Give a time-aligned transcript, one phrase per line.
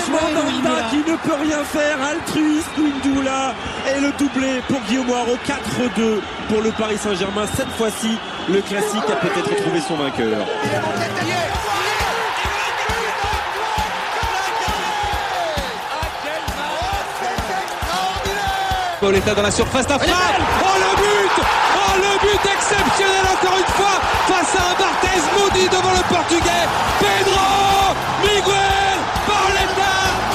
[0.00, 0.18] joué.
[0.90, 3.54] qui ne peut rien faire, altruiste Windoula
[3.86, 7.44] et le doublé pour Guillaume Haro 4-2 pour le Paris Saint-Germain.
[7.56, 8.18] Cette fois-ci,
[8.48, 10.46] le classique a peut-être trouvé son vainqueur.
[19.00, 20.14] Pauletta dans la surface d'affaire.
[20.62, 23.98] Oh le but Oh le but exceptionnel encore une fois
[24.28, 26.68] face à un Barthez maudit devant le portugais.
[27.00, 28.89] Pedro Miguel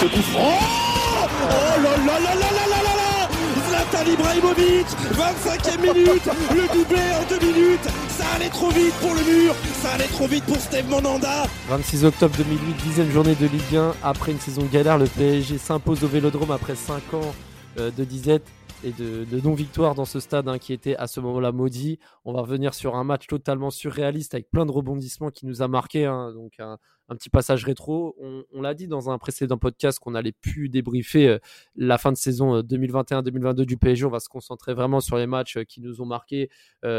[0.10, 3.30] Coup Oh Oh là là là là là là là là
[3.68, 9.24] Zlatan Ibrahimovic 25e minute Le doublé en deux minutes Ça allait trop vite pour le
[9.24, 13.76] mur Ça allait trop vite pour Steve Monanda 26 octobre 2008, 10 journée de Ligue
[13.76, 13.96] 1.
[14.04, 17.34] Après une saison galère, le PSG s'impose au Vélodrome après 5 ans
[17.80, 18.46] euh, de disette
[18.84, 22.00] et de, non-victoire dans ce stade hein, qui était à ce moment-là maudit.
[22.24, 25.68] On va revenir sur un match totalement surréaliste avec plein de rebondissements qui nous a
[25.68, 26.06] marqué.
[26.06, 26.32] Hein.
[26.34, 26.78] donc un,
[27.14, 28.16] petit passage rétro.
[28.52, 31.40] On, l'a dit dans un précédent podcast qu'on allait plus débriefer euh,
[31.76, 34.06] la fin de saison 2021-2022 euh, du PSG.
[34.06, 36.50] On va se concentrer vraiment sur les matchs qui nous ont marqué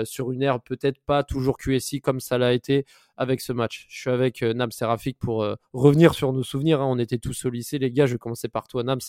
[0.04, 3.86] sur une ère peut-être pas toujours QSI comme ça l'a été avec ce match.
[3.88, 6.80] Je suis avec Nams Serafik pour revenir sur nos souvenirs.
[6.80, 6.86] Hein.
[6.88, 8.06] On était tous au lycée, les gars.
[8.06, 9.00] Je vais commencer par toi, Nams.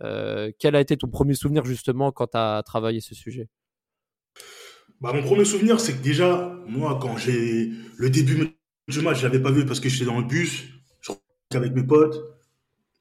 [0.00, 3.48] Euh, quel a été ton premier souvenir justement quand tu as travaillé ce sujet?
[5.00, 8.56] Bah, Mon premier souvenir, c'est que déjà, moi, quand j'ai le début
[8.88, 10.64] du match, je l'avais pas vu parce que j'étais dans le bus,
[11.00, 11.12] je
[11.56, 12.20] avec mes potes,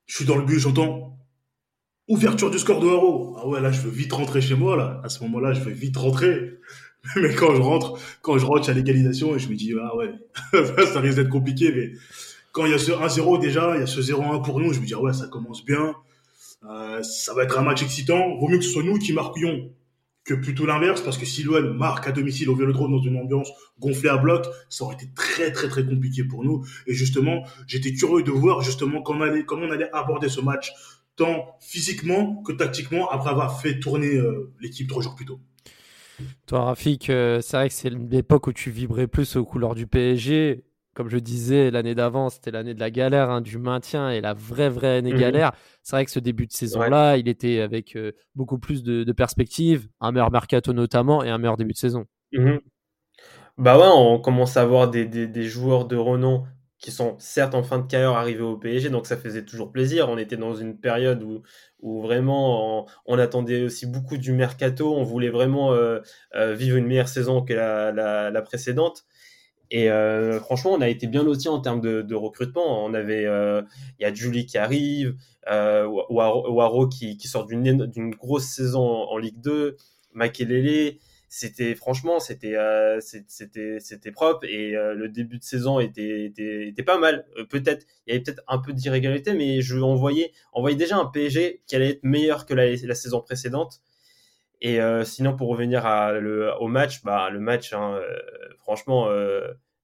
[0.06, 1.18] je suis dans le bus, j'entends
[2.08, 3.38] ouverture du score de Haro.
[3.40, 5.02] Ah ouais, là, je veux vite rentrer chez moi, là.
[5.04, 6.60] À ce moment-là, je veux vite rentrer.
[7.16, 10.14] Mais quand je rentre, quand je rentre, à l'égalisation et je me dis, ah ouais,
[10.94, 11.72] ça risque d'être compliqué.
[11.74, 11.92] Mais
[12.52, 14.80] quand il y a ce 1-0 déjà, il y a ce 0-1 pour nous, je
[14.80, 15.96] me dis, ah ouais, ça commence bien.
[16.70, 18.38] Euh, ça va être un match excitant.
[18.38, 19.70] Vaut mieux que ce soit nous qui marquions
[20.24, 23.50] que plutôt l'inverse, parce que si l'OL marque à domicile au Vélodrome dans une ambiance
[23.80, 26.66] gonflée à bloc, ça aurait été très très très compliqué pour nous.
[26.88, 30.72] Et justement, j'étais curieux de voir justement comment on allait, aborder ce match,
[31.16, 35.40] tant physiquement que tactiquement, après avoir fait tourner euh, l'équipe trois jours plus tôt.
[36.46, 39.88] Toi, Rafik, euh, c'est vrai que c'est l'époque où tu vibrais plus aux couleurs du
[39.88, 40.64] PSG
[40.94, 44.34] comme je disais, l'année d'avant, c'était l'année de la galère, hein, du maintien et la
[44.34, 45.52] vraie, vraie année mmh galère.
[45.82, 49.88] C'est vrai que ce début de saison-là, il était avec euh, beaucoup plus de, perspectives,
[50.00, 52.06] un meilleur mercato notamment et un meilleur début de saison.
[52.32, 52.58] Mmh
[53.60, 56.44] bah ouais, on commence à voir des, des, joueurs de renom
[56.80, 60.10] qui sont certes en fin de carrière arrivés au PSG, donc ça faisait toujours plaisir.
[60.10, 61.44] On était dans une période où,
[61.80, 66.00] où vraiment on, attendait aussi beaucoup du mercato, on voulait vraiment euh,
[66.36, 69.06] euh, vivre une meilleure saison que la, la, la précédente.
[69.72, 72.86] Et euh, franchement, on a été bien lotis en termes de, recrutement.
[72.86, 73.62] On avait, euh,
[74.00, 75.16] il y a Julie qui arrive,
[75.50, 79.78] euh, Waro qui, sort d'une grosse saison en, Ligue 2,
[80.14, 80.98] Makelele.
[81.30, 86.32] C'était franchement, c'était euh, c'était c'était propre et le début de saison était
[86.86, 87.26] pas mal.
[87.50, 90.32] peut-être il y avait peut-être un peu d'irrégularité, mais je on voyait
[90.76, 93.82] déjà un PSG qui allait être meilleur que la saison précédente.
[94.66, 95.86] Et sinon, pour revenir
[96.60, 98.00] au match, bah, le match, hein,
[98.60, 99.10] franchement,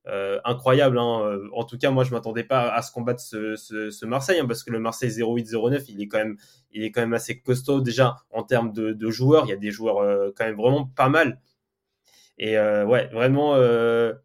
[0.10, 0.98] euh, incroyable.
[0.98, 1.22] Hein.
[1.24, 4.48] Euh, en tout cas, moi, je m'attendais pas à ce combat de ce, Marseille, hein,
[4.48, 6.38] parce que le Marseille 08-09, il est quand même,
[6.72, 9.46] il est quand même assez costaud déjà en termes de, joueurs.
[9.46, 11.40] Il y a des joueurs euh, quand même vraiment pas mal.
[12.38, 13.56] Et ouais, vraiment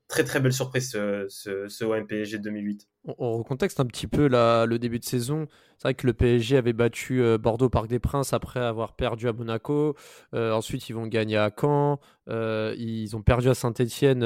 [0.06, 4.28] très très belle surprise ce, ce, ce OM PSG 2008 on recontexte un petit peu
[4.28, 5.46] le début de saison.
[5.76, 9.28] C'est vrai que le PSG avait battu euh, Bordeaux Parc des Princes après avoir perdu
[9.28, 9.94] à Monaco.
[10.34, 12.00] Euh, ensuite, ils vont gagner à Caen.
[12.28, 14.20] Euh, ils ont perdu à Saint-Etienne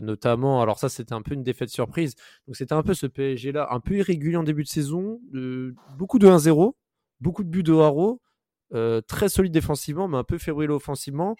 [0.00, 0.60] notamment.
[0.62, 2.14] Alors ça, c'était un peu une défaite surprise.
[2.46, 5.20] Donc c'était un peu ce PSG-là, un peu irrégulier en début de saison.
[5.96, 6.74] beaucoup de 1-0,
[7.20, 8.20] beaucoup de buts de Haro.
[9.06, 11.36] Très solide défensivement, mais un peu fébrile offensivement.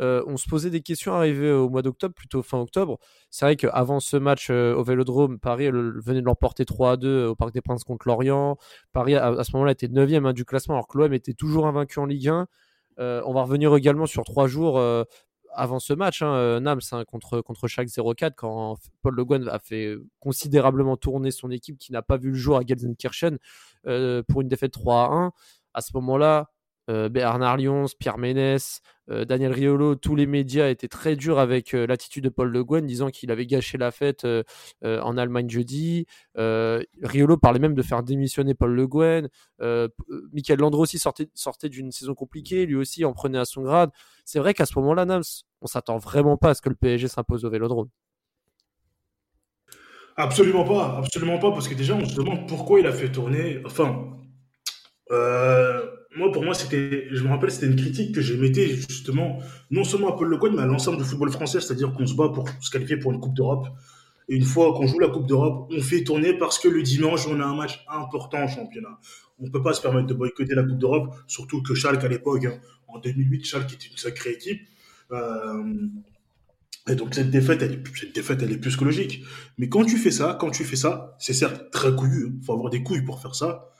[0.00, 2.98] Euh, on se posait des questions arrivées au mois d'octobre, plutôt fin octobre.
[3.30, 7.26] C'est vrai qu'avant ce match euh, au Vélodrome, Paris venait de l'emporter 3 à 2
[7.26, 8.56] au Parc des Princes contre Lorient.
[8.92, 11.98] Paris, à, ce moment-là, était 9e hein, du classement, alors que l'OM était toujours invaincu
[11.98, 12.46] en Ligue 1.
[12.98, 14.80] Euh, on va revenir également sur trois jours
[15.54, 19.58] avant ce match, hein, Nams hein, contre, contre chaque 0-4, quand Paul Le Guen a
[19.58, 23.38] fait considérablement tourner son équipe qui n'a pas vu le jour à Gelsenkirchen
[23.84, 25.32] pour une défaite 3 à 1.
[25.74, 26.44] À ce moment-là, euh,
[26.88, 28.80] Bernard Lyons, Pierre Ménès,
[29.10, 32.64] euh, Daniel Riolo, tous les médias étaient très durs avec euh, l'attitude de Paul Le
[32.64, 34.26] Guen, disant qu'il avait gâché la fête
[34.82, 36.06] en Allemagne jeudi.
[36.36, 39.28] Riolo parlait même de faire démissionner Paul Le Guen.
[40.32, 43.90] Michael Landreau aussi sortait, sortait d'une saison compliquée, lui aussi en prenait à son grade.
[44.24, 45.22] C'est vrai qu'à ce moment-là, Nams,
[45.60, 47.88] on s'attend vraiment pas à ce que le PSG s'impose au Vélodrome.
[50.16, 53.62] Absolument pas, absolument pas, parce que déjà on se demande pourquoi il a fait tourner.
[53.64, 54.10] Enfin,
[55.10, 55.61] euh,
[56.16, 59.38] moi pour moi c'était, je me rappelle, c'était une critique que j'émettais justement
[59.70, 62.14] non seulement à Paul Le Guen, mais à l'ensemble du football français, c'est-à-dire qu'on se
[62.14, 63.66] bat pour se qualifier pour une Coupe d'Europe.
[64.28, 67.26] Et une fois qu'on joue la Coupe d'Europe, on fait tourner parce que le dimanche
[67.26, 68.98] on a un match important en championnat.
[69.38, 72.44] On peut pas se permettre de boycotter la Coupe d'Europe, surtout que Schalke à l'époque,
[72.44, 74.60] hein, en 2008, Schalke était une sacrée équipe.
[75.10, 75.64] Euh,
[76.88, 79.22] et donc cette défaite, elle, cette défaite, elle est psychologique.
[79.58, 82.26] Mais quand tu fais ça, quand tu fais ça, c'est certes très couillu.
[82.26, 82.40] Il hein.
[82.44, 83.72] faut avoir des couilles pour faire ça.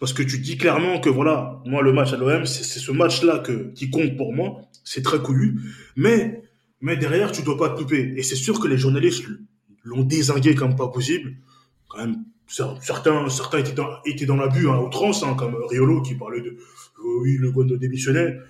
[0.00, 3.42] Parce que tu dis clairement que voilà, moi le match à l'OM, c'est ce match-là
[3.74, 4.62] qui compte pour moi.
[4.82, 5.60] C'est très couillu.
[5.94, 6.42] Mais
[6.80, 8.14] mais derrière, tu dois pas te louper.
[8.16, 9.26] Et c'est sûr que les journalistes
[9.84, 11.36] l'ont désingué comme pas possible.
[11.88, 16.14] Quand même, certains certains étaient dans étaient dans l'abus hein, outrance, hein, comme Riolo qui
[16.14, 16.56] parlait de
[17.04, 18.42] oui le de démissionnaire.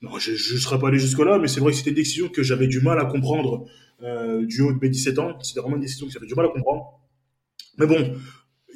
[0.00, 2.42] Non, je ne serais pas allé jusque-là, mais c'est vrai que c'était une décision que
[2.42, 3.66] j'avais du mal à comprendre
[4.02, 5.38] euh, du haut de mes 17 ans.
[5.42, 7.00] C'était vraiment une décision que j'avais du mal à comprendre.
[7.78, 8.14] Mais bon,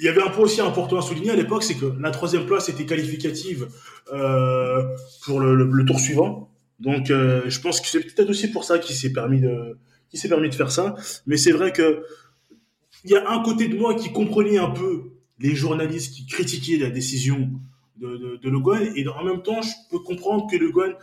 [0.00, 2.46] il y avait un point aussi important à souligner à l'époque, c'est que la troisième
[2.46, 3.68] place était qualificative
[4.14, 4.82] euh,
[5.24, 6.50] pour le, tour suivant.
[6.78, 9.76] Donc, euh, je pense que c'est peut-être aussi pour ça qu'il s'est permis de,
[10.08, 10.94] qu'il s'est permis de faire ça.
[11.26, 12.02] Mais c'est vrai que
[13.04, 16.78] il y a un côté de moi qui comprenait un peu les journalistes qui critiquaient
[16.78, 17.50] la décision
[17.98, 18.92] de, de, Le Guen.
[18.96, 20.94] Et en même temps, je peux comprendre que Le Guen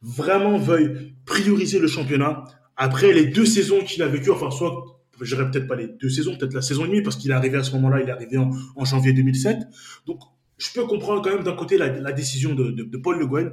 [0.00, 2.44] vraiment veuille prioriser le championnat
[2.76, 6.08] après les deux saisons qu'il a vécues, enfin soit je dirais peut-être pas les deux
[6.08, 8.12] saisons, peut-être la saison et demie, parce qu'il est arrivé à ce moment-là, il est
[8.12, 9.58] arrivé en, en janvier 2007.
[10.06, 10.20] Donc
[10.60, 13.52] je peux comprendre quand même d'un côté la, décision de, Paul Le Guen,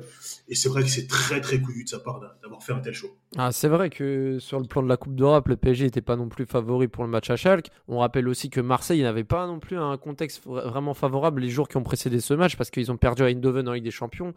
[0.50, 2.94] et c'est vrai que c'est très très couillu de sa part d'avoir fait un tel
[2.94, 3.07] show.
[3.38, 6.18] Ah, c'est vrai que sur le plan de la Coupe d'Europe, le PSG n'était pas
[6.18, 7.69] non plus favori pour le match à Schalke.
[7.88, 11.69] On rappelle aussi que Marseille n'avait pas non plus un contexte vraiment favorable les jours
[11.69, 14.33] qui ont précédé ce match, parce qu'ils ont perdu à Eindhoven en Ligue des Champions.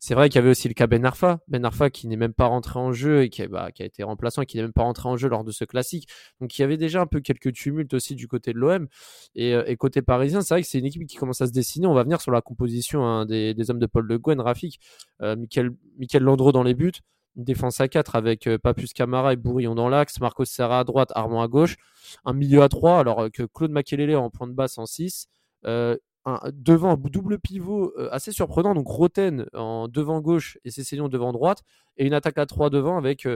[0.00, 2.34] C'est vrai qu'il y avait aussi le cas Ben Arfa, Ben Arfa qui n'est même
[2.34, 4.82] pas rentré en jeu et qui, bah, a été remplaçant et qui n'est même pas
[4.82, 6.08] rentré en jeu lors de ce classique.
[6.40, 8.86] Donc il y avait déjà un peu quelques tumultes aussi du côté de l'OM.
[9.34, 11.52] Et, euh, et côté parisien, c'est vrai que c'est une équipe qui commence à se
[11.52, 11.86] dessiner.
[11.86, 14.80] On va venir sur la composition hein, des, hommes de Paul Le Guen, Rafik,
[15.22, 16.92] euh, Michael, Landreau dans les buts,
[17.36, 20.84] une défense à 4 avec euh, Papus Camara et Bourillon dans l'axe, Marcos Serra à
[20.84, 21.76] droite, Armand à gauche,
[22.24, 25.26] un milieu à 3, alors euh, que Claude Makelele en point de basse en 6,
[25.66, 25.96] euh,
[26.26, 31.62] un, devant double pivot assez surprenant, donc Roten en devant gauche et Cécilion devant droite,
[31.98, 33.28] et une attaque à 3 devant avec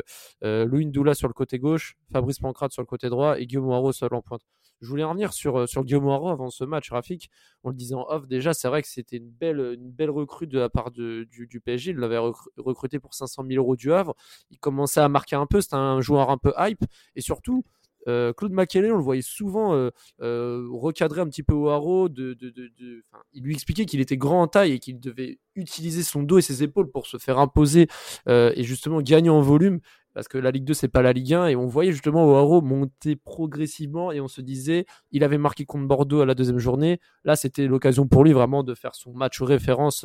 [0.43, 3.93] Louis Ndoula sur le côté gauche, Fabrice Pancrate sur le côté droit et Guillaume Haro
[3.93, 4.41] seul en pointe.
[4.81, 7.31] Je voulais revenir sur, euh, sur Guillaume Haro avant ce match, Rafik.
[7.65, 10.59] On le disait en off déjà, c'est vrai que c'était une belle, une recrue de
[10.59, 11.91] la part du, du PSG.
[11.91, 12.19] Il l'avait
[12.57, 14.15] recruté pour 500 000 euros du Havre.
[14.51, 16.85] Il commençait à marquer un peu, c'était un joueur un peu hype,
[17.17, 17.65] et surtout,
[18.07, 19.91] euh, Claude Makélélé, on le voyait souvent euh,
[20.23, 22.09] euh, recadrer un petit peu au haro.
[22.09, 23.03] De, de, de,
[23.33, 26.43] il lui expliquait qu'il était grand en taille et qu'il devait utiliser son dos et
[26.43, 27.89] ses épaules pour se faire imposer
[28.29, 29.81] euh, et justement gagner en volume.
[30.15, 31.49] Parce que la Ligue 2, c'est pas la Ligue 1.
[31.49, 34.11] Et on voyait justement au haro monter progressivement.
[34.11, 36.99] Et on se disait, il avait marqué contre Bordeaux à la deuxième journée.
[37.25, 40.05] Là, c'était l'occasion pour lui vraiment de faire son match référence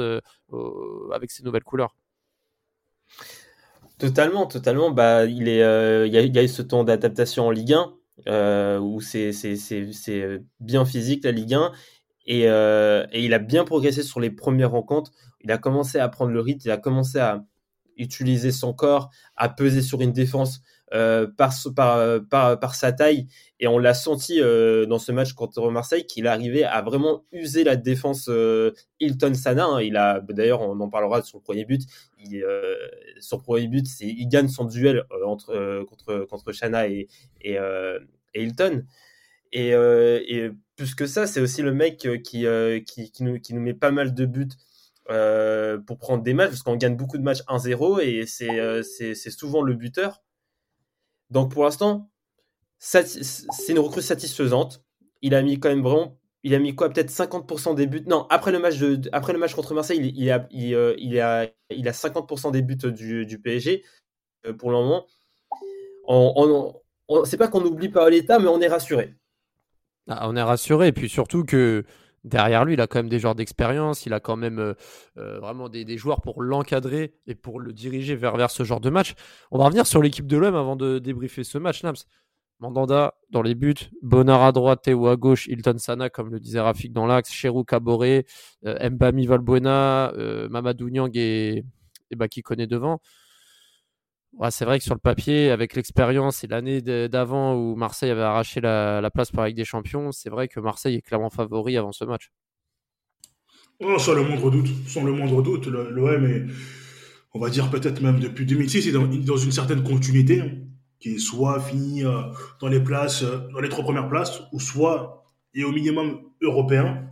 [1.12, 1.96] avec ses nouvelles couleurs.
[4.04, 4.92] Totalement, totalement.
[4.92, 7.94] Bah, il est, euh, y a, eu ce temps d'adaptation en Ligue 1
[8.28, 11.72] euh, où c'est, c'est bien physique la Ligue 1
[12.26, 15.14] et, euh, et il a bien progressé sur les premières rencontres.
[15.40, 17.46] Il a commencé à prendre le rythme, il a commencé à
[17.96, 20.60] utiliser son corps, à peser sur une défense
[20.94, 21.54] euh, par,
[22.30, 23.28] par, par, sa taille.
[23.60, 27.64] Et on l'a senti euh, dans ce match contre Marseille qu'il arrivait à vraiment user
[27.64, 29.66] la défense euh, Hilton Sana.
[29.66, 30.20] Hein.
[30.30, 31.82] D'ailleurs, on en parlera de son premier but.
[32.20, 32.76] Il, euh,
[33.20, 37.08] son premier but, c'est il gagne son duel euh, entre contre contre Shana et
[37.42, 37.58] et,
[38.36, 38.86] Hilton.
[39.52, 39.74] Et,
[40.76, 42.46] plus que ça, c'est aussi le mec qui,
[42.86, 44.50] qui, nous, qui nous met pas mal de buts
[45.08, 49.74] pour prendre des matchs, parce qu'on gagne beaucoup de matchs 1-0 et c'est souvent le
[49.76, 50.22] buteur.
[51.34, 52.10] Donc pour l'instant,
[52.78, 53.04] c'est
[53.70, 54.84] une recrue satisfaisante.
[55.22, 58.04] Il a mis quand même vraiment, il a mis quoi, peut-être 50% des buts.
[58.06, 60.96] Non, après le match de, après le match contre Marseille, il, a, il, euh,
[61.72, 63.84] 50% des buts du, PSG
[64.46, 65.08] euh, pour le moment.
[66.08, 69.16] On, on, on c'est pas qu'on n'oublie pas l'état, mais on est rassuré.
[70.08, 71.84] Ah, on est rassuré, et puis surtout que
[72.24, 74.74] derrière lui, il a quand même des joueurs d'expérience, il a quand même euh,
[75.18, 79.14] euh, vraiment des, joueurs pour l'encadrer et pour le diriger vers, ce genre de match.
[79.52, 81.96] On va revenir sur l'équipe de l'OM avant de débriefer ce match, Nams.
[82.60, 86.62] Mandanda dans les buts, Bonnard à droite, Théo à gauche, Hilton Sana, comme le disait
[86.62, 88.26] Rafik dans l'axe, Cherou Caboret,
[88.66, 90.14] euh, Mbami Valbuena,
[90.50, 91.66] Mamadou Niang et,
[92.12, 93.02] et Baki connaît devant.
[94.50, 98.62] C'est vrai que sur le papier, avec l'expérience et l'année d'avant où Marseille avait arraché
[98.62, 101.78] la, la place pour la Ligue des Champions, c'est vrai que Marseille est clairement favori
[101.78, 102.32] avant ce match.
[103.80, 106.46] Oh, sans le moindre doute, sans le moindre l'OM est,
[107.34, 110.52] on va dire peut-être même depuis 2006, est dans, une certaine continuité, hein,
[111.00, 112.22] qui est soit fini euh,
[112.62, 117.08] dans les places, euh, dans les trois premières places, ou soit est au minimum européen.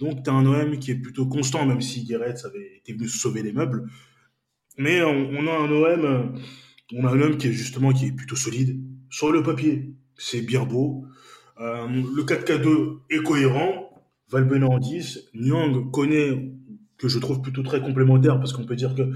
[0.00, 3.08] Donc tu as un OM qui est plutôt constant, même si Guéret avait été venu
[3.08, 3.88] sauver les meubles.
[4.78, 6.40] Mais on, a un OM,
[6.94, 8.80] on a un OM qui est justement qui est plutôt solide.
[9.10, 11.04] Sur le papier, c'est bien beau.
[11.60, 13.84] Euh, le 4K2 est cohérent.
[14.30, 15.30] Valbuena en 10.
[15.34, 16.52] Nyang connaît,
[16.96, 19.10] que je trouve plutôt très complémentaire, parce qu'on peut dire que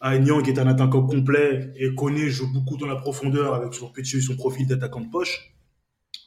[0.00, 3.90] ah, Nyang est un attaquant complet et connaît joue beaucoup dans la profondeur avec son
[3.90, 5.54] petit son profil d'attaquant de poche.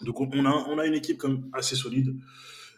[0.01, 2.15] Donc on a, on a une équipe comme assez solide.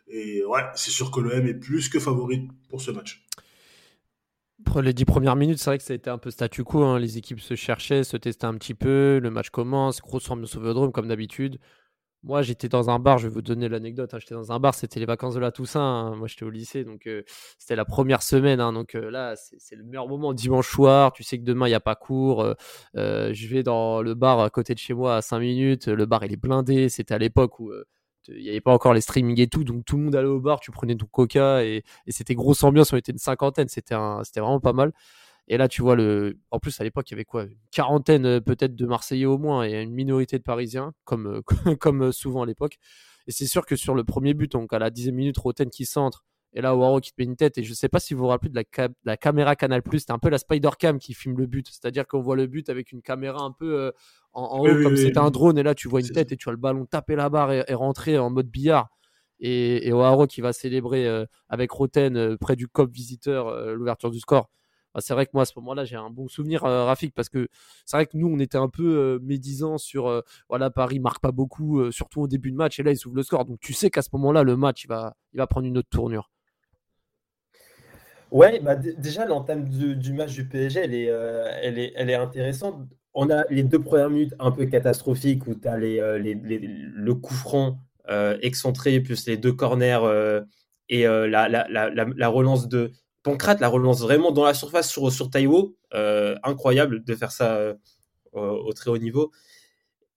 [0.08, 3.26] Et ouais, c'est sûr que l'OM est plus que favori pour ce match
[4.82, 6.84] les dix premières minutes, c'est vrai que ça a été un peu statu quo.
[6.84, 7.00] Hein.
[7.00, 9.20] Les équipes se cherchaient, se testaient un petit peu.
[9.22, 11.60] Le match commence, grosse forme de sauvéodrome comme d'habitude.
[12.24, 14.14] Moi, j'étais dans un bar, je vais vous donner l'anecdote.
[14.14, 14.18] Hein.
[14.20, 15.80] J'étais dans un bar, c'était les vacances de la Toussaint.
[15.80, 16.16] Hein.
[16.16, 17.22] Moi, j'étais au lycée, donc euh,
[17.60, 18.58] c'était la première semaine.
[18.74, 21.14] donc euh, là, c'est le meilleur moment dimanche soir.
[21.14, 22.56] Tu sais que demain, il n'y a pas cours.
[22.96, 25.88] Euh, je vais dans le bar à côté de chez moi à 5 minutes.
[25.88, 26.90] Le bar, il est blindé.
[26.90, 27.72] C'était à l'époque où
[28.30, 30.40] il n'y avait pas encore les streaming et tout, donc tout le monde allait au
[30.40, 34.40] bar, tu prenais ton coca et, c'était grosse ambiance, on était une cinquantaine, c'était c'était
[34.40, 34.92] vraiment pas mal.
[35.48, 36.40] Et là, tu vois, le...
[36.52, 39.38] en plus, à l'époque, il y avait quoi Une quarantaine euh, peut-être de Marseillais au
[39.38, 41.42] moins et une minorité de Parisiens, comme, euh,
[41.80, 42.78] comme euh, souvent à l'époque.
[43.28, 45.86] Et c'est sûr que sur le premier but, donc à la dixième minute, Roten qui
[45.86, 46.26] centre,
[46.56, 47.58] et là, Waro qui te met une tête.
[47.58, 50.00] Et je sais pas si vous vous rappelez de la, la caméra Canal Plus.
[50.00, 51.68] C'était un peu la Spider Cam qui filme le but.
[51.70, 53.92] C'est-à-dire qu'on voit le but avec une caméra un peu euh,
[54.32, 55.58] en, haut, comme c'était un drone.
[55.58, 57.74] Et là, tu vois une tête et tu vois le ballon taper la barre et,
[57.74, 58.88] rentrer en mode billard.
[59.42, 64.22] Et, et qui va célébrer euh, avec Roten euh, près du COP visiteur l'ouverture du
[64.22, 64.50] score.
[64.94, 67.50] Bah, c'est vrai que moi, à ce moment-là, j'ai un bon souvenir, Rafik, parce que
[67.86, 71.92] c'est vrai que nous, on était un peu médisants sur voilà, Paris marque pas beaucoup,
[71.92, 72.80] surtout au début de match.
[72.80, 73.44] Et là, il s'ouvre le score.
[73.44, 75.90] Donc tu sais qu'à ce moment-là, le match, il va, il va prendre une autre
[75.90, 76.30] tournure.
[78.36, 82.16] Ouais, bah déjà, l'entame du, match du PSG, elle est, euh, elle, est, elle est
[82.16, 82.76] intéressante.
[83.14, 86.36] On a les deux premières minutes un peu catastrophiques où tu as les, euh, les,
[86.36, 90.02] le coup franc euh, excentré, plus les deux corners
[90.90, 92.92] et la, la, la, la, relance de
[93.24, 95.30] Pancrate, la relance vraiment dans la surface sur, sur
[96.44, 97.74] incroyable de faire ça
[98.34, 99.32] au très haut niveau.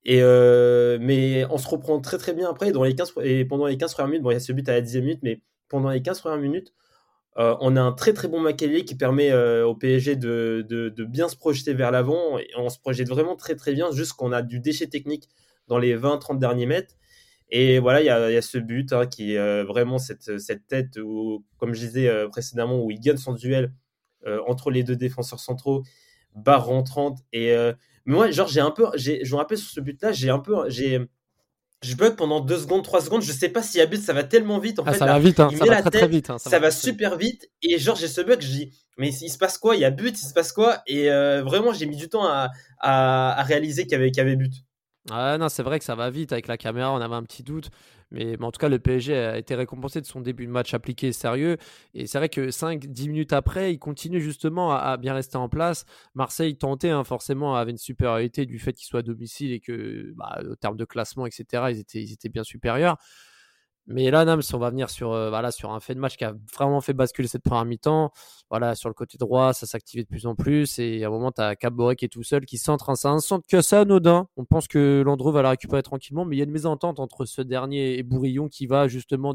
[0.04, 0.20] Et
[0.98, 2.72] mais on se reprend très très bien après.
[2.72, 4.68] Dans les 15, et pendant les 15 premières minutes, bon, il y a ce but
[4.68, 6.74] à la 10 minute, mais pendant les 15 premières minutes,
[7.38, 11.28] euh, on a un très très bon Makélé qui permet euh, au PSG de, bien
[11.28, 12.38] se projeter vers l'avant.
[12.38, 15.28] Et on se projette vraiment très très bien, juste qu'on a du déchet technique
[15.68, 16.94] dans les 20-30 derniers mètres.
[17.50, 20.28] Et voilà, il y a, ce but hein, qui est euh, vraiment cette,
[20.66, 23.72] tête, où, comme je disais précédemment, où il gagne son duel
[24.46, 25.84] entre les deux défenseurs centraux,
[26.34, 27.20] barre rentrante.
[27.32, 27.54] Et
[28.04, 30.68] mais moi, genre, j'ai un peu, je me rappelle sur ce but-là, j'ai un peu,
[31.82, 33.22] je bug pendant 2 secondes, 3 secondes.
[33.22, 34.78] Je sais pas si but, ça va tellement vite.
[34.78, 35.50] En ah, fait, ça va vite, hein.
[35.56, 36.30] ça va très, très vite.
[36.30, 36.38] Hein.
[36.38, 37.48] Ça, va, super vite.
[37.62, 39.76] Et genre, j'ai ce bug, je dis, mais il se passe quoi?
[39.76, 40.82] Il y a but, il se passe quoi?
[40.86, 44.26] Et euh, vraiment, j'ai mis du temps à, à, réaliser qu'il y, avait, qu'il y
[44.26, 44.52] avait but.
[45.10, 47.42] Ah non, c'est vrai que ça va vite avec la caméra, on avait un petit
[47.42, 47.70] doute.
[48.10, 51.12] Mais, en tout cas, le PSG a été récompensé de son début de match appliqué
[51.12, 51.58] sérieux.
[51.94, 55.84] Et c'est vrai que 5-10 minutes après, il continue justement à, bien rester en place.
[56.14, 60.12] Marseille tentait, hein, forcément, avait une supériorité du fait qu'il soit à domicile et que,
[60.16, 62.96] bah, au terme de classement, etc., ils étaient, ils étaient bien supérieurs.
[63.90, 66.24] Mais là, Nams, on va venir sur, euh, voilà, sur un fait de match qui
[66.24, 68.12] a vraiment fait basculer cette première mi-temps.
[68.50, 70.78] Voilà, sur le côté droit, ça s'activait de plus en plus.
[70.78, 72.94] Et à un moment, tu as Caboret qui est tout seul, qui centre.
[72.96, 74.28] C'est un centre que ça anodin.
[74.36, 77.24] On pense que Landreau va la récupérer tranquillement, mais il y a une mésentente entre
[77.24, 79.34] ce dernier et Bourillon qui va justement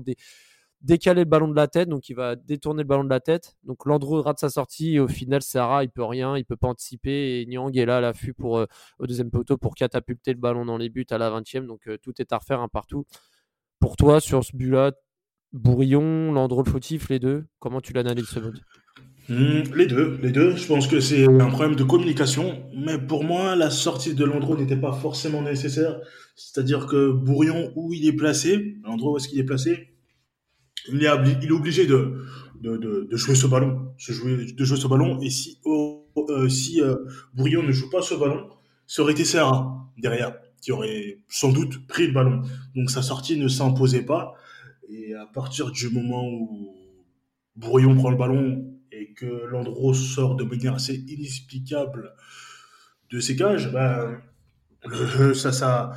[0.82, 1.90] décaler le ballon de la tête.
[1.90, 3.56] Donc, il va détourner le ballon de la tête.
[3.64, 4.96] Donc, Landreau rate sa sortie.
[4.96, 6.38] Et au final, Sarah, il peut rien.
[6.38, 7.42] Il peut pas anticiper.
[7.42, 8.68] Et Nyang est là à l'affût pour, euh,
[9.00, 11.66] au deuxième poteau pour catapulter le ballon dans les buts à la 20e.
[11.66, 13.08] Donc, euh, tout est à refaire un partout
[13.84, 14.94] pour toi, sur ce but-là,
[15.52, 18.62] Bourillon, Landreau, fautif, les deux, comment tu l'analyses ce mode
[19.28, 20.56] hmm, Les deux, les deux.
[20.56, 24.56] Je pense que c'est un problème de communication, mais pour moi, la sortie de Landreau
[24.56, 26.00] n'était pas forcément nécessaire.
[26.38, 29.90] C'est-à-dire que Bourillon, où il est placé, Landreau, où est-ce qu'il est placé?
[30.88, 32.24] Il est, obligé de,
[33.12, 35.20] jouer ce ballon, de jouer, ce ballon.
[35.20, 36.48] Et si, oh, euh,
[36.78, 36.96] euh,
[37.34, 38.48] Bourillon ne joue pas ce ballon,
[38.88, 42.42] ça aurait été Serra derrière qui aurait sans doute pris le ballon.
[42.74, 44.34] Donc sa sortie ne s'imposait pas.
[44.88, 46.74] Et à partir du moment où
[47.58, 52.14] Brouillon prend le ballon et que Landreau sort de manière assez inexplicable
[53.12, 54.22] de ses cages, ben,
[55.34, 55.92] ça, ça,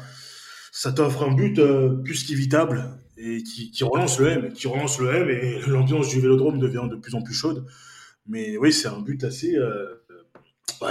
[0.73, 5.15] ça t'offre un but euh, plus qu'évitable et qui, relance le M, qui relance le
[5.15, 7.65] M et l'ambiance du Vélodrome devient de plus en plus chaude.
[8.27, 10.03] Mais oui, c'est un but assez euh,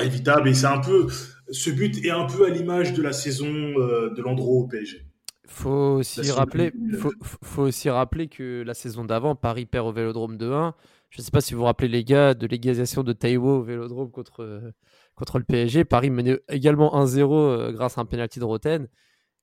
[0.01, 1.08] évitable et c'est un peu
[1.49, 5.05] ce but est un peu à l'image de la saison euh, de l'Andro au PSG.
[5.47, 10.37] Faut aussi rappeler, faut, faut, aussi rappeler que la saison d'avant, Paris perd au Vélodrome
[10.37, 10.73] 2-1.
[11.11, 13.61] Je ne sais pas si vous vous rappelez les gars de l'égalisation de Taïwo au
[13.61, 14.73] Vélodrome contre
[15.13, 15.85] contre le PSG.
[15.85, 18.87] Paris menait également 1-0 grâce à un penalty de Roten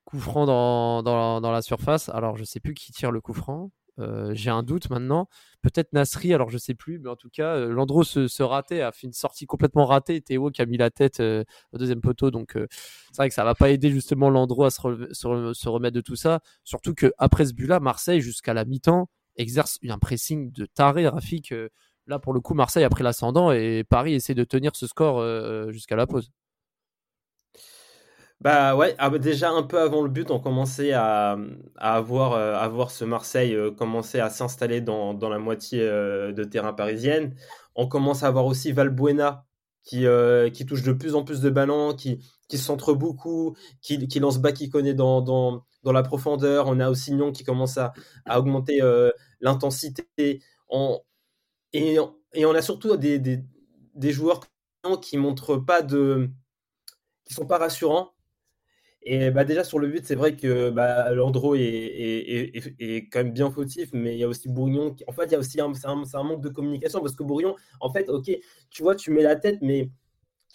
[0.05, 2.09] coup franc dans, dans, la surface.
[2.09, 3.71] Alors, je sais plus qui tire le coup franc.
[3.99, 5.29] Euh, j'ai un doute maintenant.
[5.63, 9.07] Peut-être Nasri, alors je sais plus, mais en tout cas, euh, se, ratait, a fait
[9.07, 10.21] une sortie complètement ratée.
[10.21, 13.45] Théo qui a mis la tête euh, au deuxième poteau, donc c'est vrai que ça
[13.45, 14.81] va pas aider justement Landreau à se,
[15.13, 16.41] se, remettre de tout ça.
[16.65, 21.55] Surtout que après ce but-là, Marseille jusqu'à la mi-temps exerce un pressing de taré, Rafik.
[22.07, 25.23] là, pour le coup, Marseille a pris l'ascendant et Paris essaie de tenir ce score
[25.71, 26.31] jusqu'à la pause.
[28.43, 31.39] Bah ouais, ah bah déjà un peu avant le but, on commençait à,
[31.77, 36.43] avoir, euh, voir ce Marseille euh, commencer à s'installer dans, dans, la moitié euh, de
[36.43, 37.37] terrain parisienne.
[37.77, 39.47] On commence à voir aussi Valbuena
[39.85, 40.07] qui,
[40.55, 42.19] qui touche de plus en plus de ballons, qui,
[42.49, 46.67] qui centre beaucoup, qui, qui lance Bakikone dans, dans, dans la profondeur.
[46.67, 47.93] On a aussi Nyon qui commence à,
[48.27, 48.81] à augmenter
[49.41, 50.09] l'intensité.
[50.19, 50.41] Et,
[51.73, 51.99] et,
[52.47, 53.45] on a surtout des, des,
[53.95, 54.41] des joueurs
[55.01, 56.31] qui montrent pas de
[57.25, 58.12] qui sont pas rassurants
[59.05, 63.25] et bah déjà sur le but, c'est vrai que bah, Landreau est, est, est, quand
[63.25, 64.95] même bien fautif, mais il y a aussi Bourgnon.
[64.95, 65.05] Qui...
[65.09, 67.93] En fait, il y a aussi un, un, manque de communication parce que Bourgnon, en
[67.93, 68.31] fait, ok,
[68.71, 69.91] tu vois, tu mets la tête, mais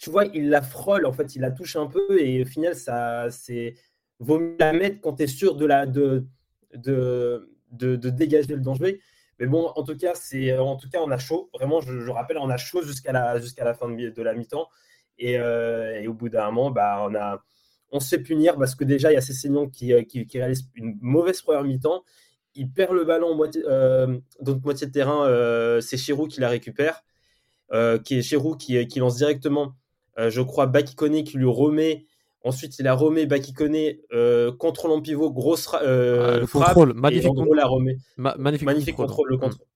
[0.00, 2.74] tu vois, il la frôle, en fait, il la touche un peu et au final,
[2.74, 3.74] ça, c'est
[4.20, 6.26] vaut mieux la mettre quand tu es sûr de, la, de,
[6.74, 9.00] de, de, de, dégager le danger.
[9.38, 11.50] Mais bon, en tout cas, c'est en tout cas, on a chaud.
[11.54, 14.68] Vraiment, je, rappelle, on a chaud jusqu'à la, jusqu'à la fin de, de la mi-temps.
[15.18, 17.42] Et, euh, et, au bout d'un moment, bah, on a
[17.90, 20.38] on se fait punir parce que déjà, il y a Cessignon qui, euh, qui, qui,
[20.38, 22.02] réalise une mauvaise première mi-temps.
[22.54, 25.26] Il perd le ballon moitié, euh, dans moitié de terrain.
[25.26, 27.04] Euh, c'est Chirou qui la récupère.
[28.04, 29.74] qui est Chirou qui, qui lance directement,
[30.16, 32.06] je crois, Bakikone qui lui remet.
[32.44, 33.94] Ensuite, il a remet Bakikone,
[34.58, 37.96] contrôle en pivot, grosse ah, le contrôle, magnifique, la remet.
[38.16, 39.28] magnifique, contrôle.
[39.30, 39.66] Le contrôle.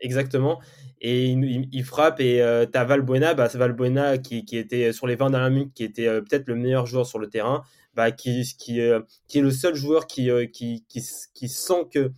[0.00, 0.60] Exactement.
[1.00, 5.30] Et il, frappe et euh, tu as Valbuena, bah, Valbuena qui, était sur les 20
[5.30, 7.62] dernières minutes, qui était euh, peut-être le meilleur joueur sur le terrain,
[7.94, 8.42] bah, qui,
[8.80, 9.00] euh,
[9.32, 12.12] est le seul joueur qui, euh, sent que,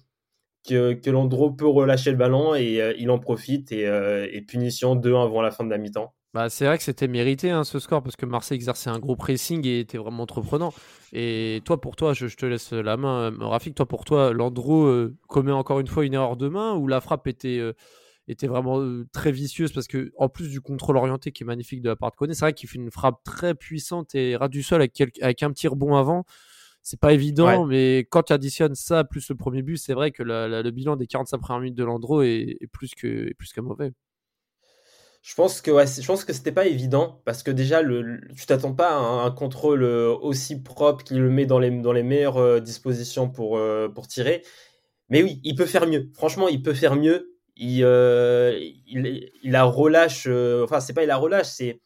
[0.66, 3.84] que, peut relâcher le ballon et il en profite et,
[4.32, 6.14] et punition 2 avant la fin de la mi-temps.
[6.32, 9.16] Bah, c'est vrai que c'était mérité hein, ce score parce que Marseille exerçait un gros
[9.16, 10.72] pressing et était vraiment entreprenant.
[11.12, 15.08] Et toi, pour toi, je, je te laisse la main, Rafik, toi, pour toi, Landreau
[15.28, 17.60] commet encore une fois une erreur de main ou la frappe était
[18.30, 18.80] était vraiment
[19.12, 22.10] très vicieuse parce que en plus du contrôle orienté qui est magnifique de la part
[22.12, 25.00] de Koné, c'est vrai qu'il fait une frappe très puissante et ras du sol avec,
[25.20, 26.24] avec un petit rebond avant.
[26.82, 30.22] C'est pas évident, mais quand tu additionnes ça plus le premier but, c'est vrai que
[30.22, 33.92] le bilan des 45 premières minutes de Landreau est, plus que plus que mauvais.
[35.22, 38.46] Je pense que ouais, je pense que c'était pas évident parce que déjà le, tu
[38.46, 42.60] t'attends pas à un, contrôle aussi propre qu'il le met dans les dans les meilleures
[42.62, 43.60] dispositions pour
[43.94, 44.42] pour tirer.
[45.10, 46.10] Mais oui, il peut faire mieux.
[46.14, 47.30] Franchement, il peut faire mieux
[47.60, 51.80] il, euh, il, il, la relâche, euh, enfin, c'est pas il la relâche, c'est.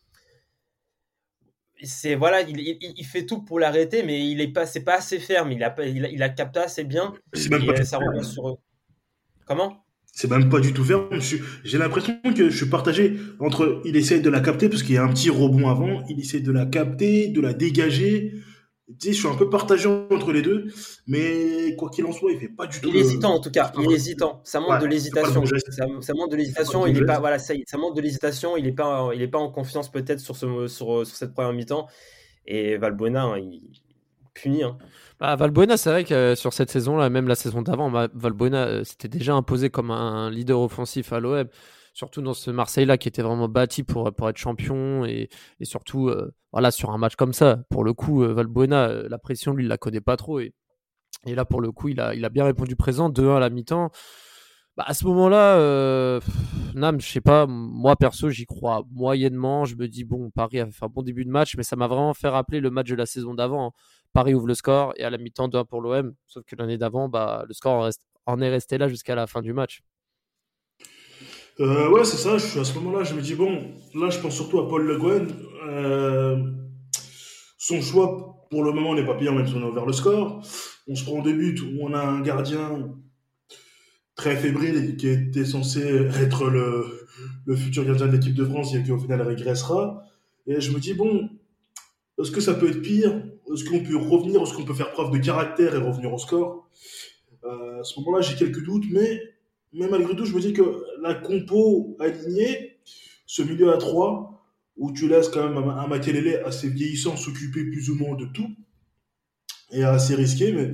[1.83, 5.19] C'est voilà, il, il, fait tout pour l'arrêter, mais il est pas, c'est pas assez
[5.19, 5.53] ferme.
[5.53, 7.13] Il a, il a, il a capté assez bien.
[7.33, 8.57] Pas ça revient sur.
[9.45, 9.84] Comment?
[10.17, 11.09] C'est même pas du tout ferme.
[11.65, 13.83] J'ai l'impression que je suis partagé entre.
[13.85, 16.05] Il essaie de la capter parce qu'il y a un petit rebond avant.
[16.09, 18.33] Il essaie de la capter, de la dégager
[19.03, 20.67] je suis un peu partagé entre les deux,
[21.07, 22.89] mais quoi qu'il en soit, il fait pas du tout.
[22.91, 24.41] Il est hésitant en tout cas, il est hésitant.
[24.45, 25.45] Ça montre de l'hésitation.
[26.01, 26.87] Ça, montre de l'hésitation.
[26.87, 28.57] Il est pas, voilà, ça, ça montre de l'hésitation.
[28.57, 31.53] Il est pas, il est pas en confiance peut-être sur ce, sur, sur, cette première
[31.53, 31.87] mi-temps.
[32.47, 33.63] Et Valbuena, hein, il
[34.35, 34.65] punit.
[34.65, 34.77] Hein.
[35.21, 38.85] Bah, Valbuena, c'est vrai que euh, sur cette saison-là, même la saison d'avant, Valbuena euh,
[38.85, 41.49] s'était déjà imposé comme un leader offensif à l'OM
[41.95, 45.31] surtout dans ce Marseille-là qui était vraiment bâti pour, pour être champion et,
[45.63, 47.61] surtout euh, voilà, sur un match comme ça.
[47.71, 50.53] Pour le coup, euh, Valbuena, euh, la pression, lui, il la connaît pas trop et,
[51.27, 53.91] là, pour le coup, il a, bien répondu présent, 2-1 à la mi-temps.
[54.77, 56.21] Bah, à ce moment-là, euh,
[56.75, 59.65] Nam, je sais pas, moi perso, j'y crois moyennement.
[59.65, 61.87] Je me dis, bon, Paris a fait un bon début de match, mais ça m'a
[61.87, 63.73] vraiment fait rappeler le match de la saison d'avant.
[64.15, 66.15] Paris ouvre le score et à la mi-temps 2-1 pour l'OM.
[66.27, 67.91] Sauf que l'année d'avant, bah, le score
[68.27, 69.83] en est resté là jusqu'à la fin du match.
[71.61, 72.39] Euh, ouais, c'est ça.
[72.39, 74.99] Je à ce moment-là, je me dis, bon, là, je pense surtout à Paul Le
[74.99, 75.29] Guen.
[75.69, 76.37] Euh,
[77.59, 80.43] son choix, pour le moment, n'est pas pire, même si on a ouvert le score.
[80.87, 82.95] On se prend deux buts où on a un gardien
[84.15, 85.81] très fébrile qui était censé
[86.21, 87.09] être le,
[87.47, 90.03] le futur gardien de l'équipe de France et qui, au final, régressera.
[90.47, 91.29] Et je me dis, bon,
[92.21, 93.21] est-ce que ça peut être pire
[93.53, 96.69] est-ce qu'on peut revenir, est-ce qu'on peut faire preuve de caractère et revenir au score.
[97.45, 99.21] Euh, À ce moment-là, j'ai quelques doutes, mais,
[99.73, 102.79] mais malgré tout, je me dis que la compo alignée,
[103.27, 104.45] ce milieu à 3,
[104.77, 108.51] où tu laisses quand même un Makelele assez vieillissant s'occuper plus ou moins de tout,
[109.73, 110.73] et assez risqué, mais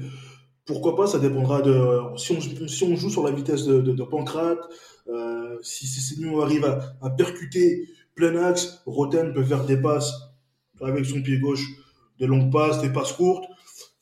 [0.65, 4.03] pourquoi pas, ça dépendra de si on, si on joue sur la vitesse de, de,
[4.05, 4.61] Pancrate,
[5.09, 10.13] euh, si Cessignon arrive à, à, percuter plein axe, Roten peut faire des passes
[10.81, 11.67] avec son pied gauche,
[12.21, 13.45] des longues passes, des passes courtes,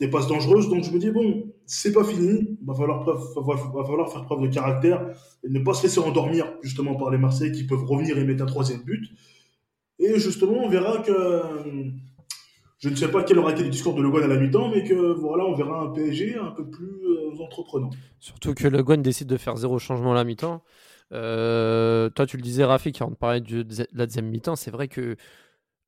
[0.00, 0.68] des passes dangereuses.
[0.68, 4.48] Donc je me dis, bon, c'est pas fini, va falloir, va, falloir faire preuve de
[4.48, 5.06] caractère
[5.44, 8.42] et ne pas se laisser endormir justement par les Marseillais qui peuvent revenir et mettre
[8.42, 9.08] un troisième but.
[9.98, 11.12] Et justement, on verra que
[12.78, 14.70] je ne sais pas quel aura été le discours de Le Guen à la mi-temps,
[14.70, 17.90] mais que voilà, on verra un PSG un peu plus euh, entreprenant.
[18.20, 20.62] Surtout que Le Guen décide de faire zéro changement à la mi-temps.
[21.12, 24.86] Euh, toi, tu le disais, Rafi, qui on parlait de la deuxième mi-temps, c'est vrai
[24.86, 25.16] que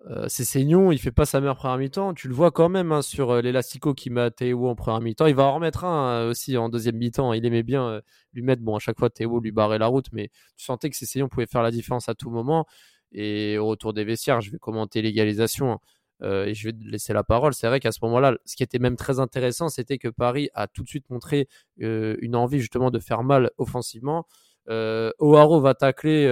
[0.09, 2.15] euh, c'est Seignon, il fait pas sa meilleure première mi-temps.
[2.15, 5.27] Tu le vois quand même hein, sur euh, l'élastico qui met Théo en première mi-temps.
[5.27, 7.33] Il va en remettre un aussi en deuxième mi-temps.
[7.35, 8.01] Il aimait bien
[8.33, 10.97] lui mettre, bon, à chaque fois, Théo lui barrait la route, mais tu sentais que
[10.97, 12.67] Seignon pouvait faire la différence à tout moment.
[13.13, 15.73] Et au retour des vestiaires, je vais commenter l'égalisation.
[15.73, 15.79] Hein.
[16.23, 17.55] Euh, et je vais laisser la parole.
[17.55, 20.67] C'est vrai qu'à ce moment-là, ce qui était même très intéressant, c'était que Paris a
[20.67, 21.49] tout de suite montré
[21.83, 24.27] euh, une envie justement de faire mal offensivement.
[24.69, 26.27] Euh, O'Haro va tacler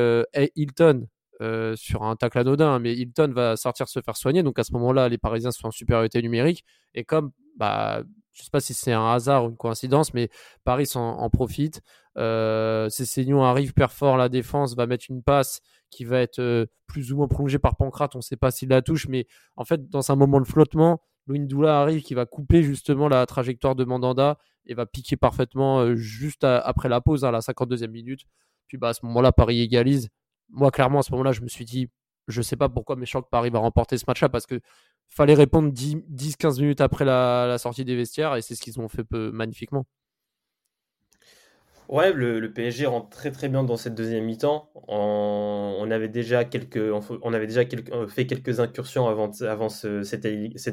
[1.41, 4.43] euh, sur un tacle anodin, hein, mais Hilton va sortir se faire soigner.
[4.43, 6.65] Donc à ce moment-là, les Parisiens sont en supériorité numérique.
[6.95, 8.03] Et comme, bah,
[8.39, 10.31] je ne sais pas si c'est un hasard ou une coïncidence, mais
[10.65, 11.83] Paris en, profite.
[12.17, 16.67] Euh, Cessignon arrive, perd fort la défense, va mettre une passe qui va être euh,
[16.87, 18.15] plus ou moins prolongée par Pancrate.
[18.15, 21.01] On ne sait pas s'il la touche, mais en fait, dans un moment de flottement,
[21.27, 25.97] Louindoula arrive qui va couper justement la trajectoire de Mandanda et va piquer parfaitement euh,
[25.97, 28.21] juste après la pause, à la 52e minute.
[28.69, 30.11] Puis bah, à ce moment-là, Paris égalise.
[30.51, 31.89] Moi, clairement, à ce moment-là, je me suis dit,
[32.29, 34.61] je ne sais pas pourquoi, mais je que Paris va remporter ce match-là parce que
[35.09, 39.05] fallait répondre 10-15 minutes après la, sortie des vestiaires et c'est ce qu'ils ont fait
[39.11, 39.87] magnifiquement.
[41.89, 44.71] Ouais, le, PSG rentre très très bien dans cette deuxième mi-temps.
[44.89, 49.33] On, avait déjà quelques, on avait déjà euh, fait quelques incursions avant,
[49.71, 50.27] cette,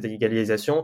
[0.04, 0.84] égalisation.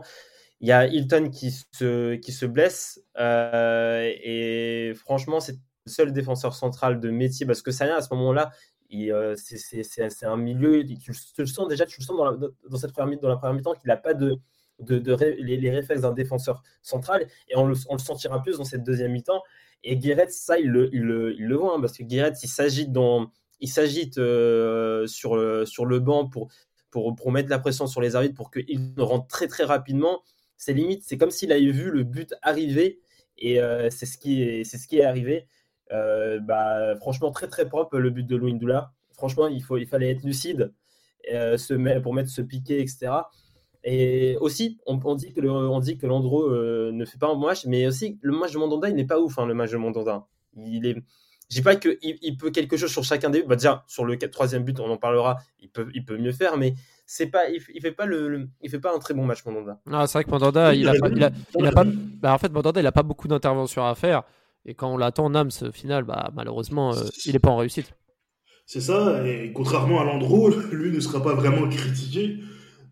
[0.60, 7.00] Il y a Hilton qui se, blesse euh, et franchement c'est le seul défenseur central
[7.00, 8.52] de métier parce que ça à ce moment-là
[8.92, 13.18] euh, c'est un milieu, tu, le sens déjà, tu le sens dans, dans cette première,
[13.22, 14.38] la première mi-temps qu'il n'a pas de,
[14.78, 19.42] les, réflexes d'un défenseur central et on le, sentira plus dans cette deuxième mi-temps.
[19.84, 23.30] Et Guéret, ça, il le, il le, voit hein, parce que Guéret, il s'agite dans,
[23.60, 26.48] il s'agite euh, sur, sur le banc pour,
[26.90, 30.22] pour, mettre la pression sur les arbitres pour qu'ils rentrent très très rapidement.
[30.56, 33.00] C'est limite, c'est comme s'il avait vu le but arriver
[33.38, 35.46] et euh, c'est ce ce qui est arrivé.
[35.90, 38.92] Euh, bah, franchement, très très propre le but de Louindoula.
[39.12, 40.72] Franchement, il, faut, il fallait être lucide
[41.32, 43.12] euh, se pour mettre ce piqué, etc.
[43.84, 47.34] Et aussi, on, dit que le, on dit que Landreau euh, ne fait pas un
[47.34, 49.72] bon match, mais aussi le match de Mandanda, il n'est pas ouf, hein, le match
[49.72, 50.26] de Mandanda.
[50.56, 50.94] Il est,
[51.50, 53.48] je dis pas qu'il il peut quelque chose sur chacun des buts.
[53.48, 55.38] Bah déjà, sur le troisième but, on en parlera.
[55.60, 56.74] Il peut, il peut mieux faire, mais
[57.06, 59.80] c'est pas, il, fait pas le, il fait pas un très bon match Mandanda.
[59.90, 62.38] Ah, c'est vrai que Mandanda, il a, pas, il a, il a pas, bah, en
[62.38, 64.22] fait, Mandanda, il a pas beaucoup d'interventions à faire.
[64.64, 67.94] Et quand on l'attend Nams, au final, bah, malheureusement, euh, il n'est pas en réussite.
[68.66, 72.38] C'est ça, et contrairement à Landreau, lui ne sera pas vraiment critiqué.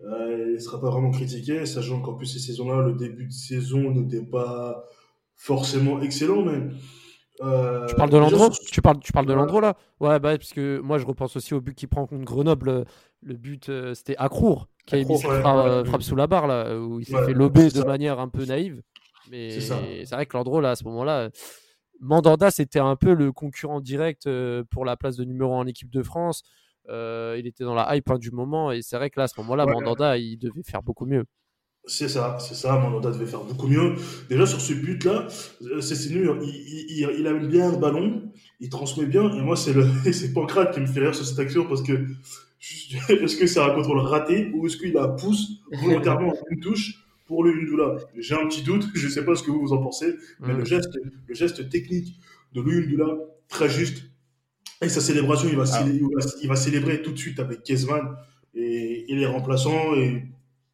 [0.05, 3.33] Euh, il ne sera pas vraiment critiqué, sachant qu'en plus, ces saisons-là, le début de
[3.33, 4.85] saison n'était pas
[5.37, 6.61] forcément excellent, mais.
[7.43, 9.75] Euh, tu parles de Landreau tu, parles, tu parles de Landreau là?
[9.99, 12.85] Ouais, bah, parce que moi je repense aussi au but qu'il prend contre Grenoble.
[13.23, 17.07] Le but, c'était Accrour, qui a mis cette frappe, sous la barre là, où il
[17.07, 18.83] s'est fait lober de manière un peu naïve.
[19.31, 21.31] Mais c'est vrai que Landreau, là, à ce moment-là,
[22.01, 25.67] Mandanda, c'était un peu le concurrent direct euh, pour la place de numéro 1 en
[25.67, 26.43] équipe de France.
[26.89, 28.73] Euh, il était dans la hype hein, du moment.
[28.73, 31.25] Et c'est vrai que là, à ce moment-là, Mandanda, il devait faire beaucoup mieux.
[31.85, 32.79] C'est ça, c'est ça.
[32.79, 33.95] Mandanda devait faire beaucoup mieux.
[34.29, 35.29] Déjà, sur ce but-là,
[35.63, 39.31] euh, c'est il, il, il, aime bien le ballon, il transmet bien.
[39.35, 39.57] Et moi,
[40.13, 41.93] c'est Pancrate qui me fait rire sur cette action parce que
[43.09, 47.00] est-ce que c'est un contrôle raté ou est-ce qu'il la pousse volontairement en une touche?
[47.31, 47.95] Pour le Yundula.
[48.17, 50.53] J'ai un petit doute, je ne sais pas ce que vous, vous en pensez, mais
[50.53, 50.91] le, geste,
[51.29, 52.19] le geste technique
[52.53, 53.07] de Yundula,
[53.47, 54.03] très juste.
[54.83, 55.87] Et sa célébration, il va, ah.
[56.43, 58.17] il va, célébrer tout de suite avec Kezman
[58.53, 60.25] et, les remplaçants et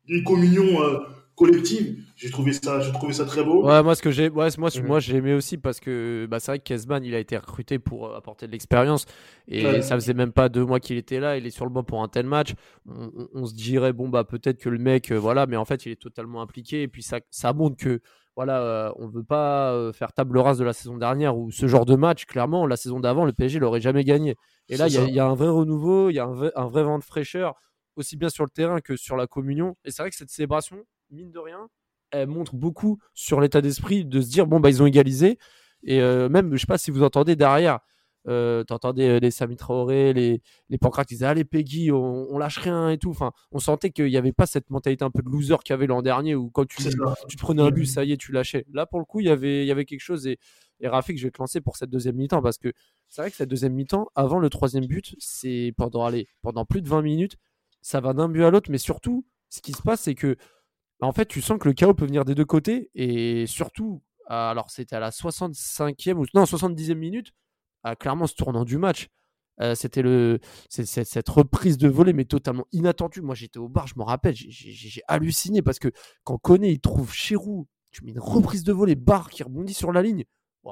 [0.09, 1.01] une communion euh,
[1.35, 2.03] collective.
[2.17, 3.63] J'ai trouvé ça, j'ai trouvé ça très beau.
[3.63, 4.87] Ouais, moi ce que j'ai, ouais, moi, mhm.
[4.87, 7.79] moi j'ai aimé aussi parce que bah, c'est vrai que Kezman il a été recruté
[7.79, 9.05] pour euh, apporter de l'expérience
[9.49, 11.37] et ça faisait même pas deux mois qu'il était là.
[11.37, 12.55] Il est sur le banc pour un tel match.
[12.87, 15.93] On, se dirait bon bah peut-être que le mec, euh, voilà, mais en fait il
[15.93, 18.01] est totalement impliqué et puis ça, ça montre que
[18.35, 21.85] voilà, euh, on veut pas faire table rase de la saison dernière ou ce genre
[21.85, 22.25] de match.
[22.25, 24.37] Clairement, la saison d'avant, le PSG l'aurait jamais gagné.
[24.69, 26.69] Et là, il y, y, a un vrai renouveau, il y a un vrai, un
[26.69, 27.55] vrai vent de fraîcheur
[27.97, 29.77] aussi bien sur le terrain que sur la communion.
[29.85, 31.69] Et c'est vrai que cette célébration, mine de rien,
[32.11, 35.39] elle montre beaucoup sur l'état d'esprit de se dire bon bah ils ont égalisé
[35.83, 37.81] et euh, même je sais pas si vous entendez derrière
[38.29, 42.91] euh, t'entendais les Sami Traoré, les, les ils disaient allez Peggy, on, on, lâche rien
[42.91, 43.11] et tout.
[43.11, 45.75] Enfin, on sentait qu'il n'y avait pas cette mentalité un peu de loser qu'il y
[45.75, 48.33] avait l'an dernier où quand tu, tu te prenais un but, ça y est, tu
[48.33, 48.67] lâchais.
[48.73, 50.39] Là, pour le coup, il y avait, il y avait quelque chose et,
[50.81, 52.73] et Rafik, je vais te lancer pour cette deuxième mi-temps parce que
[53.09, 56.83] c'est vrai que cette deuxième mi-temps, avant le troisième but, c'est pendant, allez, pendant plus
[56.83, 57.37] de 20 minutes,
[57.81, 60.37] ça va d'un but à l'autre, mais surtout, ce qui se passe, c'est que
[61.01, 64.71] en fait, tu sens que le chaos peut venir des deux côtés et surtout, alors
[64.71, 67.33] c'était à la 65e ou non 70e minute,
[67.99, 69.09] clairement ce tournant du match.
[69.63, 73.23] Euh, c'était le cette reprise de volée mais totalement inattendue.
[73.23, 75.89] Moi j'étais au bar, je me rappelle, j'ai halluciné parce que
[76.25, 79.93] quand Koné il trouve Chirou, tu mets une reprise de volée, barre qui rebondit sur
[79.93, 80.25] la ligne.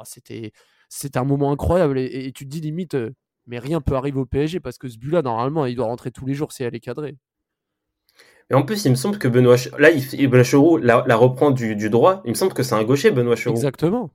[0.04, 0.52] c'était
[0.88, 3.14] c'était un moment incroyable et, tu te dis limite euh,
[3.46, 6.10] mais rien peut arriver au PSG parce que ce but là normalement il doit rentrer
[6.10, 7.16] tous les jours si elle est cadrée.
[8.50, 11.90] Et en plus, il me semble que Benoît, là, il, Benoît la, reprend du, du,
[11.90, 12.22] droit.
[12.24, 13.54] Il me semble que c'est un gaucher, Benoît Chirou.
[13.54, 14.10] Exactement.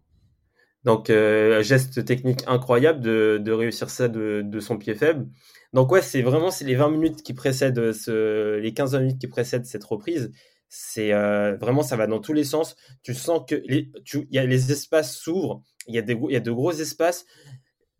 [0.83, 5.27] Donc, euh, geste technique incroyable de, de réussir ça de, de, son pied faible.
[5.73, 9.65] Donc, ouais, c'est vraiment les 20 minutes qui précèdent ce, les 15 minutes qui précèdent
[9.65, 10.31] cette reprise.
[10.69, 12.75] C'est euh, vraiment, ça va dans tous les sens.
[13.01, 15.63] Tu sens que les, tu, y a, les espaces s'ouvrent.
[15.87, 17.25] Il y, a des, il y a de gros espaces.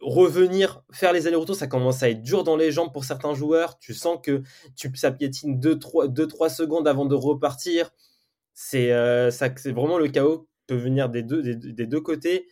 [0.02, 3.80] Revenir, faire les allers-retours, ça commence à être dur dans les jambes pour certains joueurs.
[3.80, 4.44] Tu sens que
[4.76, 7.92] tu, ça piétine 2-3 secondes avant de repartir.
[8.54, 9.30] C'est euh,
[9.66, 12.48] vraiment le chaos peut venir des deux, côtés.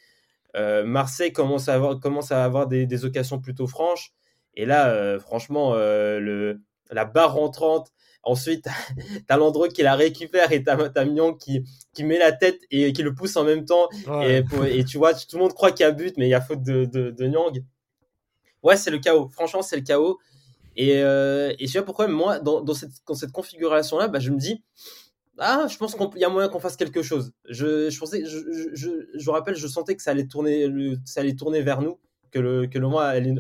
[0.56, 4.14] Euh, Marseille commence à avoir, des, occasions plutôt franches.
[4.56, 7.94] Et là, euh, franchement, la barre rentrante.
[8.28, 8.68] Ensuite,
[9.28, 11.64] t'as l'endroit qui la récupère et t'as Mignon qui,
[11.94, 13.88] qui met la tête et qui le pousse en même temps.
[14.24, 16.34] Et, et, tu vois, tout le monde croit qu'il y a but, mais il y
[16.34, 17.64] a faute de, de, de Nyang.
[18.64, 19.30] Ouais, c'est le chaos.
[19.30, 20.20] Franchement, c'est le chaos.
[20.76, 24.30] Et, et je sais pas pourquoi, moi, dans, dans cette, dans cette configuration-là, bah, je
[24.30, 24.62] me dis,
[25.40, 27.32] ah, je pense qu'il y a moyen qu'on fasse quelque chose.
[27.48, 28.40] Je, je pensais, je,
[28.74, 30.68] je, je, rappelle, je sentais que ça allait tourner,
[31.06, 31.98] ça allait tourner vers nous,
[32.32, 33.36] que le, que le mois allait,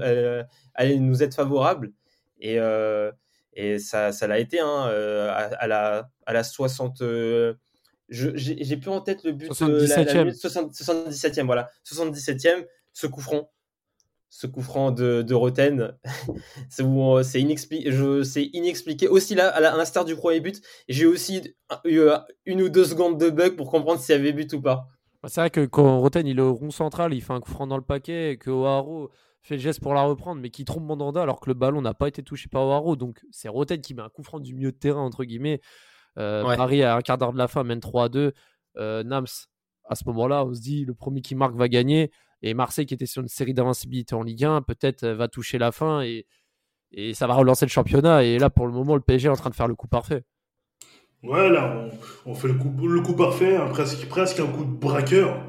[0.76, 1.91] allait, nous être favorable.
[2.39, 3.12] Et, euh,
[3.58, 7.02] et ça, ça l'a été hein, euh, à, la, à la 60.
[7.02, 7.56] Euh,
[8.08, 9.52] j'ai plus en tête le but.
[9.52, 10.32] 77e.
[10.32, 11.70] 77e, voilà.
[11.84, 13.50] 77e, ce coup franc
[14.30, 15.96] ce coup franc de, de Roten.
[16.80, 17.89] Euh, c'est inexpliqué,
[18.54, 19.08] inexpliqué.
[19.08, 23.20] Aussi là, à l'instar du premier but, j'ai aussi eu euh, une ou deux secondes
[23.20, 24.88] de bug pour comprendre s'il y avait but ou pas.
[25.24, 27.50] Bah, c'est vrai que quand Roten il est au rond central, il fait un coup
[27.50, 29.10] franc dans le paquet et que Oaro
[29.47, 31.93] fait le geste pour la reprendre, mais qui trompe Mandanda alors que le ballon n'a
[31.93, 32.95] pas été touché par Oaro.
[32.95, 35.62] Donc c'est Roten qui met un coup franc du milieu de terrain, entre guillemets.
[36.17, 38.33] Euh, Paris, à un quart d'heure de la fin, mène 3 à 2.
[38.75, 39.25] Nams,
[39.89, 42.12] à ce moment-là, on se dit le premier qui marque va gagner.
[42.41, 45.57] Et Marseille, qui était sur une série d'invincibilité en Ligue 1, peut-être euh, va toucher
[45.57, 46.27] la fin et,
[46.91, 48.23] et ça va relancer le championnat.
[48.23, 50.23] Et là, pour le moment, le PSG est en train de faire le coup parfait.
[51.28, 51.90] Ouais, là,
[52.26, 55.44] on, fait le coup, le coup parfait, hein, presque, presque un coup de braqueur.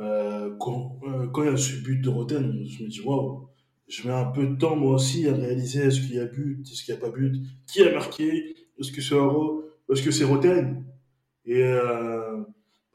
[0.00, 3.48] Euh, quand, euh, quand, il y a ce but de Roten, je me dis, waouh,
[3.88, 6.60] je mets un peu de temps moi aussi à réaliser est-ce qu'il y a but,
[6.70, 10.10] est-ce qu'il n'y a pas but, qui a marqué, est-ce que c'est Haro, est-ce que
[10.10, 10.84] c'est Roten.
[11.44, 11.62] Et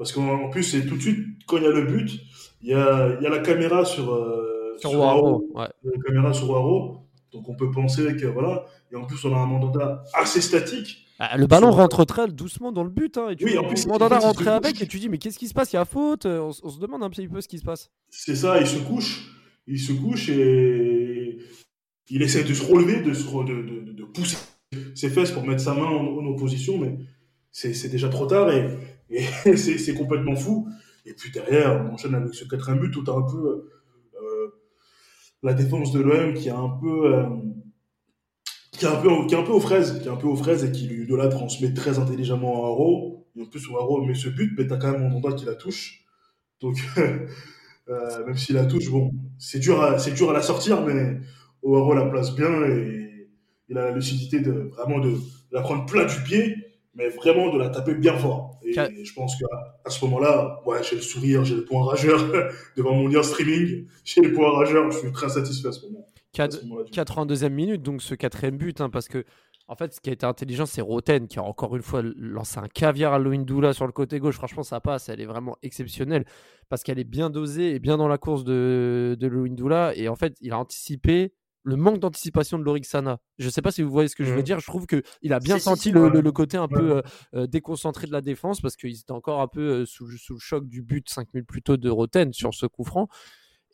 [0.01, 2.09] parce qu'en plus, c'est tout de suite, quand il y a le but,
[2.63, 4.91] il y a, y a la caméra sur, euh, sur.
[4.93, 5.67] Ouais.
[5.83, 6.47] La caméra sur.
[7.31, 8.65] Donc on peut penser que voilà.
[8.91, 11.05] Et en plus, on a un mandanda assez statique.
[11.23, 13.15] Ah, le ballon rentre très doucement dans le but.
[13.19, 15.47] Hein, et tu oui, en plus, mandanda rentre avec et tu dis mais qu'est-ce qui
[15.47, 15.71] se passe?
[15.71, 17.91] Il y a faute on, on, se demande un petit peu ce qui se passe.
[18.09, 19.31] C'est ça, il se couche.
[19.67, 21.37] Il se couche et
[22.09, 24.37] il essaie de se relever, de, se, de, de, de pousser
[24.95, 26.97] ses fesses pour mettre sa main en, en opposition, mais
[27.51, 28.79] c'est déjà trop tard et,
[29.11, 29.23] et
[29.57, 30.67] c'est complètement fou.
[31.05, 33.67] Et puis derrière, on enchaîne avec ce quatrième but où tu as un peu
[34.19, 34.47] euh,
[35.43, 37.13] la défense de l'OM qui est un peu.
[37.13, 37.25] Euh,
[38.71, 40.35] qui est un peu, qui est un peu aux fraises, qui est un peu aux
[40.35, 43.27] fraises et qui lui de là transmet très intelligemment à Haro.
[43.35, 46.05] Et en plus, Haro met ce but, mais t'as quand même Mandanda qui la touche.
[46.61, 50.81] Donc, euh, même s'il la touche, bon, c'est dur, à, c'est dur à la sortir,
[50.81, 51.19] mais
[51.63, 53.29] Haro la place bien et
[53.69, 55.15] il a la lucidité de vraiment de
[55.51, 56.55] la prendre plat du pied
[56.93, 58.59] mais vraiment de la taper bien fort.
[58.63, 59.47] Et je pense qu'à
[59.85, 62.19] à ce moment-là, ouais, j'ai le sourire, j'ai le point rageur
[62.77, 66.05] devant mon lien streaming, j'ai le point rageur, je suis très satisfait à ce moment.
[66.33, 69.25] 82e minute, donc ce quatrième but, hein, parce que
[69.67, 72.59] en fait, ce qui a été intelligent, c'est Roten qui a encore une fois lancé
[72.59, 74.35] un caviar à Loindoula sur le côté gauche.
[74.35, 76.25] Franchement, ça passe, elle est vraiment exceptionnelle
[76.67, 79.95] parce qu'elle est bien dosée et bien dans la course de, de Loindoula.
[79.95, 83.19] Et en fait, il a anticipé le manque d'anticipation de Lorixana.
[83.37, 84.43] Je ne sais pas si vous voyez ce que je veux mmh.
[84.43, 84.59] dire.
[84.59, 87.01] Je trouve qu'il a bien senti le, côté un peu euh,
[87.35, 90.67] euh, déconcentré de la défense parce qu'il était encore un peu euh, sous, le choc
[90.67, 93.07] du but 5 minutes plus tôt de Roten sur ce coup franc.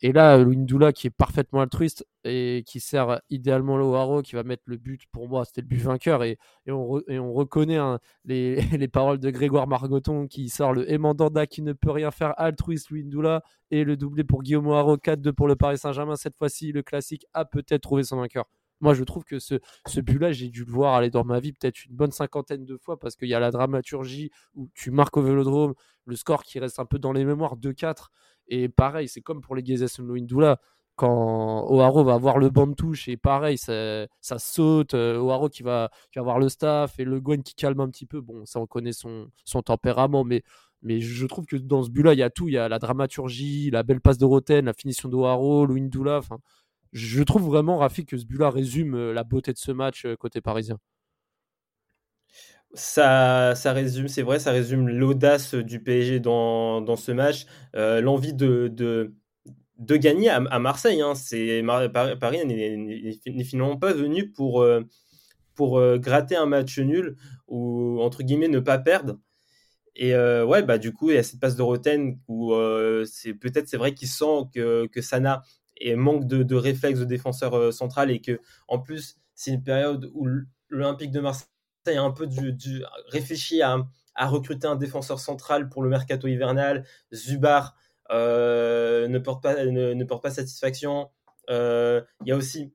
[0.00, 4.44] Et là, Lindula qui est parfaitement altruiste et qui sert idéalement le Haro, qui va
[4.44, 6.22] mettre le but, pour moi, c'était le but vainqueur.
[6.22, 11.62] Et, on, reconnaît hein, les, les, paroles de Grégoire Margoton qui sort le Emandanda qui
[11.62, 15.56] ne peut rien faire, altruiste Lindula, et le doublé pour Guillaume Haro, 4-2 pour le
[15.56, 16.16] Paris Saint-Germain.
[16.16, 18.44] Cette fois-ci, le classique a peut-être trouvé son vainqueur.
[18.80, 19.56] Moi, je trouve que ce,
[19.86, 22.76] ce but-là, j'ai dû le voir aller dans ma vie peut-être une bonne cinquantaine de
[22.76, 25.74] fois parce qu'il y a la dramaturgie où tu marques au vélodrome,
[26.06, 28.10] le score qui reste un peu dans les mémoires, 2-4.
[28.48, 30.60] Et pareil, c'est comme pour les Gezes Ndoula,
[30.96, 35.48] quand O'Haro va avoir le banc de touche et pareil, ça, ça saute, euh, O'Haro
[35.48, 38.20] qui va, qui va avoir le staff et le Gwen qui calme un petit peu.
[38.20, 40.42] Bon, ça on connaît son, son tempérament, mais,
[40.82, 42.48] mais je trouve que dans ce but-là, il y a tout.
[42.48, 46.18] Il y a la dramaturgie, la belle passe de Roten, la finition d'O'Haro, Louindoula.
[46.18, 46.38] Enfin,
[46.92, 50.16] je trouve vraiment, Rafi, que ce but-là résume euh, la beauté de ce match euh,
[50.16, 50.78] côté parisien.
[52.74, 58.02] Ça, ça résume, c'est vrai, ça résume l'audace du PSG dans, dans ce match, euh,
[58.02, 59.14] l'envie de, de,
[59.78, 61.00] de, gagner à, Marseille.
[61.00, 61.14] Hein.
[61.14, 61.62] C'est,
[62.20, 64.82] Paris n'est finalement pas venu pour, euh,
[65.54, 67.16] pour euh, gratter un match nul
[67.48, 69.18] ou entre guillemets ne pas perdre.
[69.96, 72.54] Et ouais, bah du coup, il y a cette passe de Roten où
[73.04, 75.42] c'est peut-être c'est vrai qu'il sent que, que Sana
[75.96, 80.28] manque de, de réflexe de défenseur central et que en plus c'est une période où
[80.68, 81.48] l'Olympique de Marseille
[81.96, 83.76] a un peu du, réfléchi à,
[84.20, 86.84] recruter un défenseur central pour le mercato hivernal.
[87.14, 87.76] Zubar
[88.10, 91.10] euh, ne, porte pas, ne, porte pas satisfaction.
[91.50, 92.72] Euh, il y a aussi,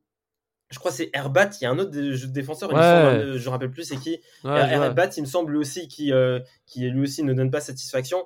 [0.70, 3.84] je crois c'est Herbat, il y a un autre défenseur, je ne me rappelle plus
[3.84, 4.20] c'est qui.
[4.44, 8.26] Herbat, il me semble aussi qui, euh, qui lui aussi ne donne pas satisfaction.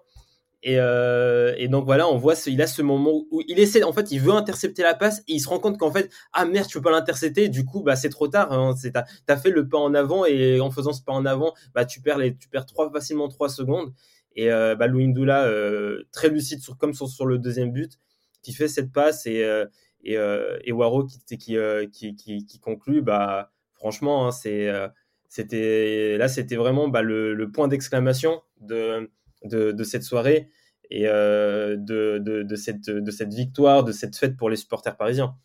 [0.65, 4.11] Euh, et, donc voilà, on voit, il a ce moment où il essaie, en fait,
[4.11, 6.77] il veut intercepter la passe et il se rend compte qu'en fait, ah merde, tu
[6.79, 7.49] peux pas l'intercepter.
[7.49, 8.51] Du coup, bah c'est trop tard.
[8.51, 11.53] Hein, t'as as fait le pas en avant et en faisant ce pas en avant,
[11.73, 12.49] bah tu perds tu
[12.91, 13.93] facilement trois secondes.
[14.35, 17.99] Et euh, bah euh, très lucide sur comme sur, le deuxième but,
[18.43, 19.65] qui fait cette passe et euh,
[20.69, 23.01] Waro qui conclut.
[23.01, 24.69] Bah franchement, hein, c'est
[25.29, 29.09] c'était là, c'était vraiment bah, le, le point d'exclamation de
[29.43, 30.49] de, cette soirée
[30.89, 35.35] et euh, de, de, cette, de cette victoire, de cette fête pour les supporters parisiens.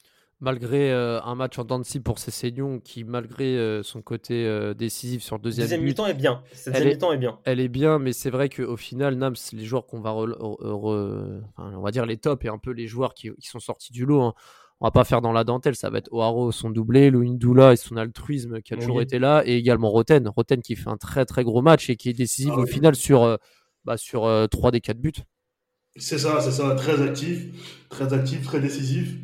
[0.41, 5.37] Malgré euh, un match en dents pour Cessignon qui, malgré euh, son côté décisif sur
[5.37, 6.43] le deuxième, deuxième mi-temps est bien.
[6.67, 7.39] Deuxième mi-temps est bien.
[7.45, 11.91] Elle est bien, mais c'est vrai qu'au final, Nams, les joueurs qu'on va, on va
[11.93, 14.23] dire les tops et un peu les joueurs qui, qui sont sortis du lot.
[14.23, 14.35] Hein.
[14.81, 17.77] On va pas faire dans la dentelle, ça va être Oaro son doublé, Louindula et
[17.77, 20.27] son altruisme qui a toujours été là, et également Roten.
[20.27, 22.97] Roten qui fait un très très gros match et qui est décisif ah au final
[22.97, 23.39] sur
[23.85, 25.13] bah, sur euh, 3 des 4 buts.
[25.97, 27.47] C'est ça, c'est ça, très actif,
[27.91, 29.15] très actif, très décisif.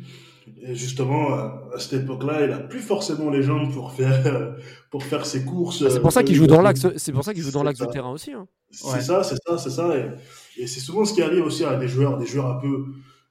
[0.61, 4.55] Et justement, à cette époque-là, il a plus forcément les jambes pour faire,
[4.91, 5.81] pour faire ses courses.
[5.81, 6.87] Bah, c'est pour ça qu'il joue dans l'axe.
[6.97, 8.33] C'est pour ça qu'il joue dans l'axe du terrain aussi.
[8.33, 8.47] Hein.
[8.71, 9.95] C'est ça, c'est ça, c'est ça.
[10.57, 12.85] Et, c'est souvent ce qui arrive aussi à des joueurs, des joueurs un peu,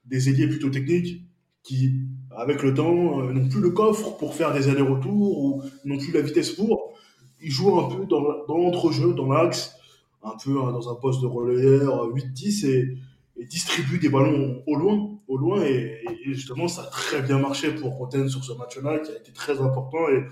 [0.07, 1.23] des ailiers plutôt techniques,
[1.63, 1.93] qui,
[2.37, 6.13] avec le temps, euh, n'ont plus le coffre pour faire des allers-retours ou n'ont plus
[6.13, 6.95] la vitesse pour.
[7.41, 9.78] Ils jouent un peu dans, dans l'entrejeu, dans l'axe
[10.23, 12.99] un peu hein, dans un poste de relayeur 8-10 et,
[13.45, 15.63] distribue des ballons au loin, au loin.
[15.63, 19.33] Et, justement ça a très bien marché pour Roten sur ce match-là qui a été
[19.33, 20.09] très important.
[20.09, 20.25] Et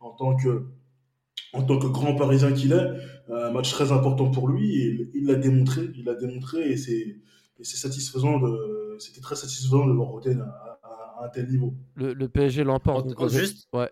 [0.00, 0.66] en tant que
[1.52, 4.80] en tant que grand Parisien qu'il est, un match très important pour lui.
[4.82, 6.70] Et il l'a démontré, il l'a démontré.
[6.70, 7.16] Et c'est
[7.62, 10.80] c'est satisfaisant de c'était très satisfaisant de voir Roten à,
[11.22, 11.74] un tel niveau.
[11.96, 13.08] Le, le PSG l'emporte.
[13.28, 13.90] Juste, ouais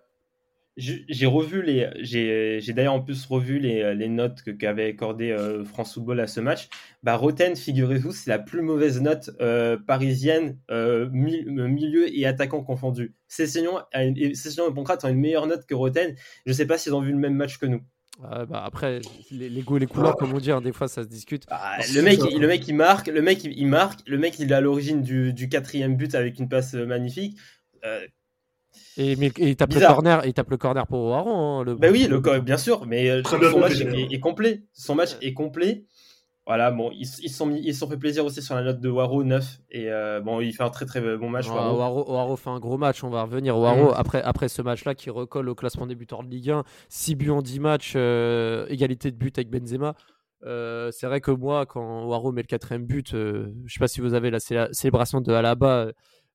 [0.79, 5.95] j'ai revu les, j'ai d'ailleurs en plus revu les, les notes qu'avait accordé euh, France
[5.95, 6.69] Football à ce match.
[7.03, 13.15] Bah, Roten, figurez-vous, c'est la plus mauvaise note euh, parisienne, euh, milieu et attaquant confondus.
[13.27, 14.35] Cessignon et
[14.75, 16.15] Poncrate ont une meilleure note que Roten.
[16.47, 17.83] Je ne sais pas s'ils ont vu le même match que nous.
[18.21, 19.01] bah après,
[19.33, 21.45] les, les, goûts et les couleurs, comme on dit, hein, des fois ça se discute.
[21.49, 24.55] Ah, le, mec, le mec, il marque, le mec, il, marque, le mec, il est
[24.55, 27.37] à l'origine du, du, quatrième but avec une passe magnifique.
[28.97, 31.61] Et, mais, il tape le corner, il tape le corner pour Oaron.
[31.61, 31.75] Hein, le...
[31.75, 34.63] Bah oui, le, bien sûr, mais euh, son match est, complet.
[34.73, 35.85] Son match est complet.
[36.47, 39.23] Voilà, bon, ils, ils sont ils sont fait plaisir aussi sur la note de Waro
[39.23, 41.47] 9 et euh, bon, il fait un très très bon match.
[41.47, 43.57] Waro, fait un gros match, on va revenir.
[43.59, 43.95] Waro mm.
[43.97, 47.43] après après ce match-là qui recolle au classement débutant de Ligue 1, 6 buts en
[47.43, 49.95] 10 matchs, euh, égalité de but avec Benzema.
[50.43, 54.15] c'est vrai que moi, quand Waro met le quatrième but, je sais pas si vous
[54.15, 55.89] avez la, célébration de Alaba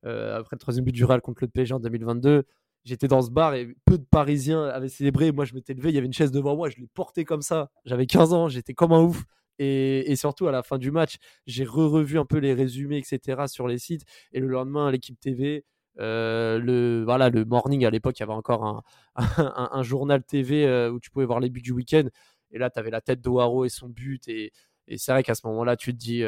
[0.06, 2.44] euh, après le troisième but du Real contre le PSG en 2022.
[2.86, 5.32] J'étais dans ce bar et peu de Parisiens avaient célébré.
[5.32, 7.42] Moi, je m'étais levé, il y avait une chaise devant moi, je l'ai portée comme
[7.42, 7.70] ça.
[7.86, 9.24] J'avais 15 ans, j'étais comme un ouf.
[9.60, 13.44] Et, surtout, à la fin du match, j'ai re-revu un peu les résumés, etc.
[13.48, 14.04] sur les sites.
[14.34, 15.64] Et le lendemain, l'équipe TV,
[16.00, 18.84] euh, le, voilà, le morning, à l'époque, il y avait encore
[19.16, 22.08] un, journal TV euh, où tu pouvais voir les buts du week-end.
[22.52, 24.28] Et là, tu avais la tête d'Oaro et son but.
[24.28, 24.52] Et
[24.98, 26.24] c'est vrai qu'à ce moment-là, tu te dis,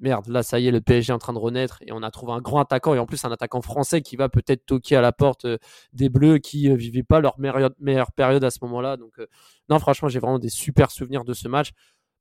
[0.00, 2.10] merde, là ça y est, le PSG est en train de renaître et on a
[2.10, 5.00] trouvé un grand attaquant et en plus un attaquant français qui va peut-être toquer à
[5.00, 5.58] la porte euh,
[5.92, 8.96] des Bleus qui ne vivaient pas leur meilleure, période à ce moment-là.
[8.96, 9.14] Donc
[9.68, 11.70] non, franchement, j'ai vraiment des super souvenirs de ce match.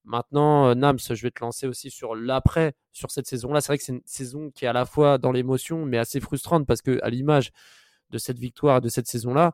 [0.05, 3.61] Maintenant, Nams, je vais te lancer aussi sur l'après, sur cette saison-là.
[3.61, 6.19] C'est vrai que c'est une saison qui est à la fois dans l'émotion, mais assez
[6.19, 7.51] frustrante parce que, à l'image
[8.09, 9.53] de cette victoire et de cette saison-là,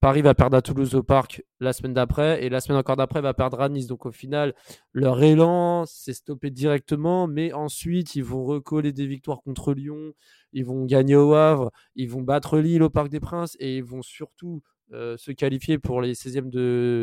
[0.00, 3.20] Paris va perdre à Toulouse au Parc la semaine d'après et la semaine encore d'après
[3.20, 3.86] va perdre à Nice.
[3.86, 4.54] Donc au final,
[4.94, 10.14] leur élan s'est stoppé directement, mais ensuite ils vont recoller des victoires contre Lyon,
[10.54, 13.84] ils vont gagner au Havre, ils vont battre Lille au Parc des Princes et ils
[13.84, 16.48] vont surtout euh, se qualifier pour les 16e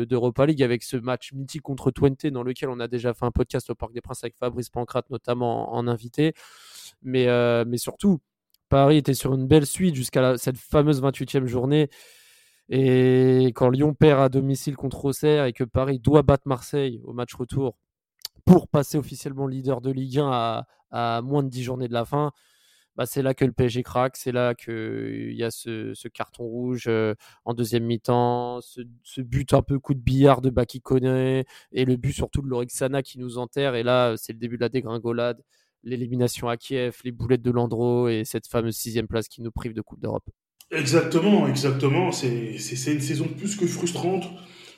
[0.04, 3.30] d'Europa League avec ce match mythique contre Twente dans lequel on a déjà fait un
[3.30, 6.34] podcast au Parc des Princes avec Fabrice Pancrate notamment en, invité.
[7.02, 8.18] Mais, euh, mais surtout,
[8.68, 11.88] Paris était sur une belle suite jusqu'à cette fameuse 28e journée.
[12.68, 17.12] Et quand Lyon perd à domicile contre Auxerre et que Paris doit battre Marseille au
[17.12, 17.78] match retour
[18.44, 22.32] pour passer officiellement leader de Ligue 1 à, moins de 10 journées de la fin,
[22.96, 26.86] bah c'est là que le PSG craque, c'est là qu'il y a ce, carton rouge
[26.88, 27.14] euh,
[27.44, 30.82] en deuxième mi-temps, ce, but un peu coup de billard de Baki
[31.72, 33.74] et le but surtout de Lorixana qui nous enterre.
[33.76, 35.42] Et là, c'est le début de la dégringolade,
[35.84, 39.74] l'élimination à Kiev, les boulettes de Landreau et cette fameuse sixième place qui nous prive
[39.74, 40.28] de Coupe d'Europe.
[40.70, 42.12] Exactement, exactement.
[42.12, 42.56] C'est
[42.92, 44.24] une saison plus que frustrante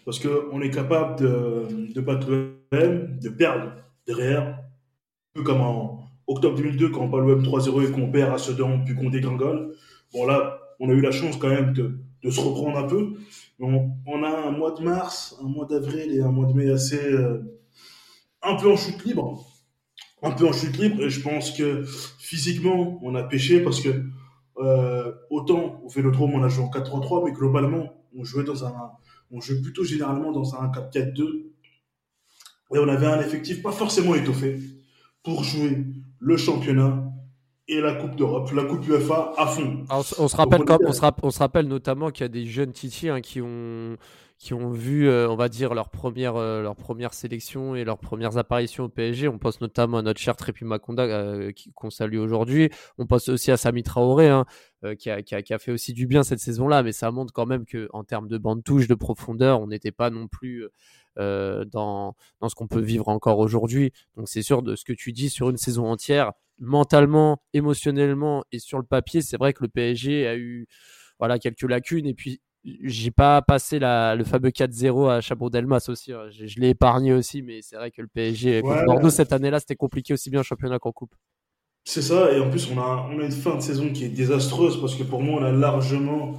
[0.05, 3.73] parce qu'on est capable de, de battre l'OM, de perdre
[4.07, 8.33] derrière, un peu comme en octobre 2002 quand on bat l'OM 3-0 et qu'on perd
[8.33, 9.75] à Sedan puis qu'on dégringole.
[10.13, 13.15] Bon là, on a eu la chance quand même de, de se reprendre un peu.
[13.59, 17.13] On, a un mois de mars, un mois d'avril et un mois de mai assez
[17.13, 17.39] euh,
[18.43, 19.45] un peu en chute libre.
[20.23, 21.83] Un peu en chute libre et je pense que
[22.19, 24.05] physiquement on a pêché parce que
[24.61, 28.93] euh, autant au Vélodrome, on a joué en 4-3-3, mais globalement, on jouait dans un,
[29.31, 31.47] on jouait plutôt généralement dans un 4-4-2.
[32.73, 34.59] Et on avait un effectif pas forcément étoffé
[35.23, 35.85] pour jouer
[36.19, 37.05] le championnat
[37.69, 39.85] et la Coupe d'Europe, la Coupe UEFA à fond.
[39.91, 43.09] on, se rappelle, on, se on, se rappelle notamment qu'il y a des jeunes Titi
[43.09, 43.97] hein, qui ont
[44.41, 47.99] qui ont vu, euh, on va dire, leur première, euh, leur première sélection et leurs
[47.99, 49.29] premières apparitions au PSG.
[49.29, 52.71] On pense notamment à notre cher Trépi Makonda, euh, qu'on salue aujourd'hui.
[52.97, 54.47] On pense aussi à Sami Traoré, hein,
[54.99, 57.67] qui, a, qui, a, fait aussi du bien cette saison-là, mais ça montre quand même
[57.67, 60.67] qu'en termes de bande touche, de profondeur, on n'était pas non plus
[61.17, 63.93] dans, dans ce qu'on peut vivre encore aujourd'hui.
[64.17, 68.59] Donc c'est sûr de ce que tu dis sur une saison entière, mentalement, émotionnellement et
[68.59, 70.67] sur le papier, c'est vrai que le PSG a eu
[71.19, 76.13] voilà quelques lacunes et puis j'ai pas passé la, le fameux 4-0 à Chabot-Delmas aussi.
[76.13, 76.29] Hein.
[76.31, 79.61] Je, je l'ai épargné aussi, mais c'est vrai que le PSG contre Bordeaux cette année-là,
[79.61, 81.15] c'était compliqué aussi bien en championnat qu'en coupe.
[81.85, 84.11] C'est ça, et en plus, on a, on a une fin de saison qui est
[84.11, 86.39] désastreuse parce que pour moi, on a largement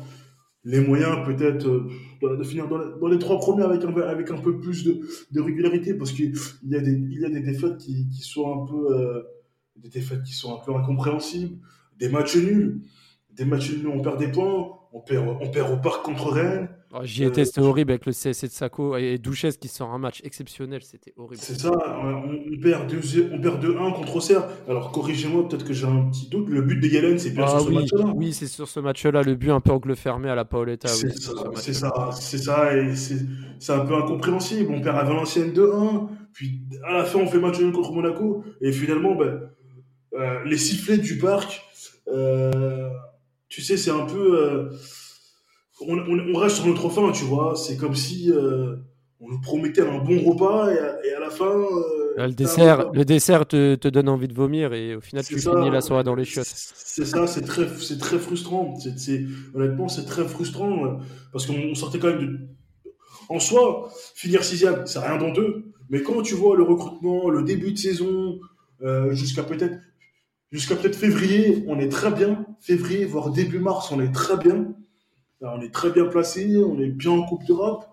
[0.63, 4.59] les moyens peut-être euh, de finir dans, les trois premiers avec un, avec un peu
[4.59, 5.01] plus de,
[5.31, 8.63] de régularité parce qu'il y, a des, il y a des défaites qui, qui sont
[8.63, 9.23] un peu euh,
[9.75, 11.57] des défaites qui sont un peu incompréhensibles,
[11.97, 12.81] des matchs nuls,
[13.31, 16.67] des matchs nuls, on perd des points, on perd, on perd au parc contre Rennes.
[16.93, 19.97] Oh, J'y étais, c'était horrible avec le CSC de Sako et Douchesse qui sort un
[19.97, 21.41] match exceptionnel, c'était horrible.
[21.41, 24.43] C'est ça, on, perd 2-1 contre Auxerre.
[24.67, 26.49] Alors corrigez-moi, peut-être que j'ai un petit doute.
[26.49, 28.05] Le but de Galen, c'est bien ah sur ce match-là.
[28.13, 30.89] Oui, c'est sur ce match-là, le but un peu angle fermé à la Paoletta.
[30.89, 34.73] C'est ça, c'est ça, et c'est un peu incompréhensible.
[34.73, 38.43] On perd à Valenciennes 2-1, puis à la fin, on fait match nul contre Monaco,
[38.59, 39.49] et finalement, ben,
[40.13, 41.61] euh, les sifflets du parc.
[42.09, 42.89] Euh,
[43.51, 44.39] tu sais, c'est un peu.
[44.39, 44.69] Euh,
[45.81, 47.55] on, on, reste sur notre faim, tu vois.
[47.55, 48.77] C'est comme si euh,
[49.19, 51.45] on nous promettait un bon repas et à, la fin.
[51.45, 55.37] Euh, le, dessert, le dessert te, te, donne envie de vomir et au final, tu
[55.37, 56.47] finis la soirée dans les chiottes.
[56.47, 57.65] C'est ça, c'est très,
[57.99, 58.75] très frustrant.
[58.97, 60.99] C'est, honnêtement, c'est très frustrant
[61.33, 62.39] parce qu'on sortait quand même de.
[63.27, 65.65] En soi, finir sixième, c'est rien d'honteux.
[65.89, 68.39] Mais quand tu vois le recrutement, le début de saison,
[69.11, 69.75] jusqu'à peut-être
[70.51, 72.45] Jusqu'à peut-être février, on est très bien.
[72.61, 74.73] Février, voire début mars, on est très bien.
[75.41, 77.85] on est très bien placé, on est bien en Coupe d'Europe.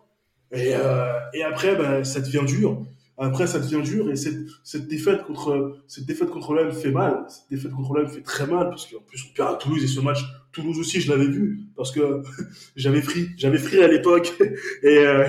[0.52, 2.84] Et, euh, et après, ben, ça devient dur.
[3.16, 7.24] Après, ça devient dur et cette, cette défaite contre cette défaite contre l'OM fait mal.
[7.28, 9.88] Cette défaite contre l'OM fait très mal parce qu'en plus on perd à Toulouse et
[9.88, 10.20] ce match
[10.52, 12.22] Toulouse aussi je l'avais vu parce que
[12.76, 14.34] j'avais pris j'avais pris à l'époque
[14.84, 15.26] et euh,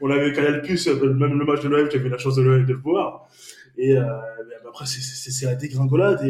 [0.00, 3.28] on avait le Plus même le match de l'OM j'avais la chance de le, voir
[3.76, 4.04] et euh,
[4.66, 6.24] après, c'est la dégringolade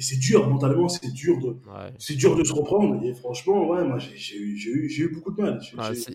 [0.00, 1.54] et c'est dur mentalement, c'est dur de,
[1.98, 3.04] c'est dur de se reprendre.
[3.04, 5.60] Et franchement, ouais, moi j'ai eu, eu, beaucoup de mal.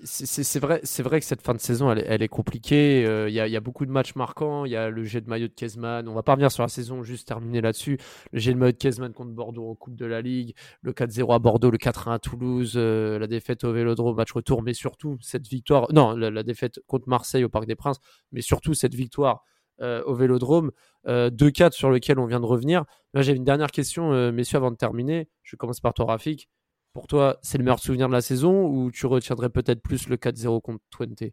[0.03, 3.01] c'est vrai, c'est vrai que cette fin de saison, elle, elle est compliquée.
[3.01, 4.65] Il euh, y, a, y, a beaucoup de matchs marquants.
[4.65, 6.07] Il y a le jet de maillot de Kezman.
[6.07, 7.99] On va pas revenir sur la saison, juste terminer là-dessus.
[8.31, 11.35] Le jet de maillot de Kezman contre Bordeaux en Coupe de la Ligue, le 4-0
[11.35, 15.19] à Bordeaux, le 4-1 à Toulouse, euh, la défaite au Vélodrome, match retour, mais surtout
[15.21, 15.93] cette victoire.
[15.93, 17.99] Non, la défaite contre Marseille au Parc des Princes,
[18.31, 19.43] mais surtout cette victoire
[19.81, 20.71] au Vélodrome.
[21.05, 22.85] 2-4 sur lequel on vient de revenir.
[23.13, 25.27] Là, j'ai une dernière question, messieurs, avant de terminer.
[25.43, 26.49] Je commence par toi, Rafik.
[26.95, 30.15] Pour toi, c'est le meilleur souvenir de la saison ou tu retiendrais peut-être plus le
[30.15, 31.23] 4-0 contre Twente?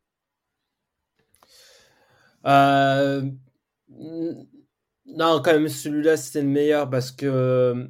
[2.47, 3.23] Euh,
[5.07, 7.89] Non, quand même, celui-là, c'était le meilleur parce que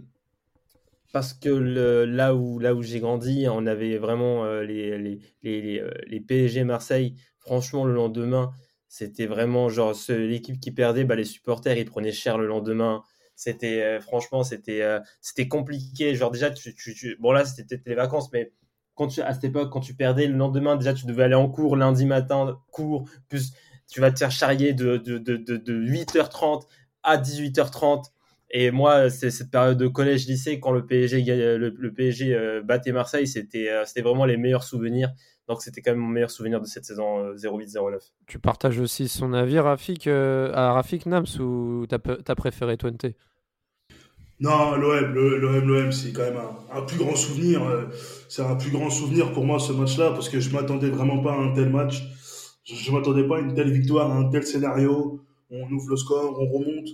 [1.14, 5.78] parce que là où, là où j'ai grandi, on avait vraiment euh, les, les, les,
[5.80, 7.14] euh, les, PSG Marseille.
[7.38, 8.52] Franchement, le lendemain,
[8.92, 13.02] c'était vraiment genre l'équipe qui perdait, bah, les supporters, ils prenaient cher le lendemain.
[13.36, 14.82] C'était euh, franchement, c'était
[15.22, 16.14] c'était compliqué.
[16.14, 18.52] Genre déjà, tu, bon là, c'était peut-être les vacances, mais
[18.94, 21.48] quand tu, à cette époque, quand tu perdais le lendemain, déjà, tu devais aller en
[21.48, 23.52] cours lundi matin, cours, plus
[23.90, 26.64] tu vas te faire charrier de, de, de, de, de 8h30
[27.02, 28.10] à 18h30
[28.54, 31.24] et moi, c'est cette période de collège-lycée, quand le PSG,
[32.34, 35.10] euh, battait Marseille, c'était euh, c'était vraiment les meilleurs souvenirs.
[35.52, 37.76] Donc c'était quand même mon meilleur souvenir de cette saison 08-09.
[37.76, 43.04] Euh, tu partages aussi son avis, Rafik, à Rafik Nams, ou t'as as préféré Twente?
[44.40, 46.40] Non, l'OM, l'OM, l'OM, c'est quand même
[46.72, 47.60] un, plus grand souvenir.
[48.30, 51.32] C'est un plus grand souvenir pour moi ce match-là parce que je m'attendais vraiment pas
[51.32, 52.02] à un tel match.
[52.64, 55.20] Je, ne m'attendais pas à une telle victoire, à un tel scénario.
[55.50, 56.88] On ouvre le score, on remonte.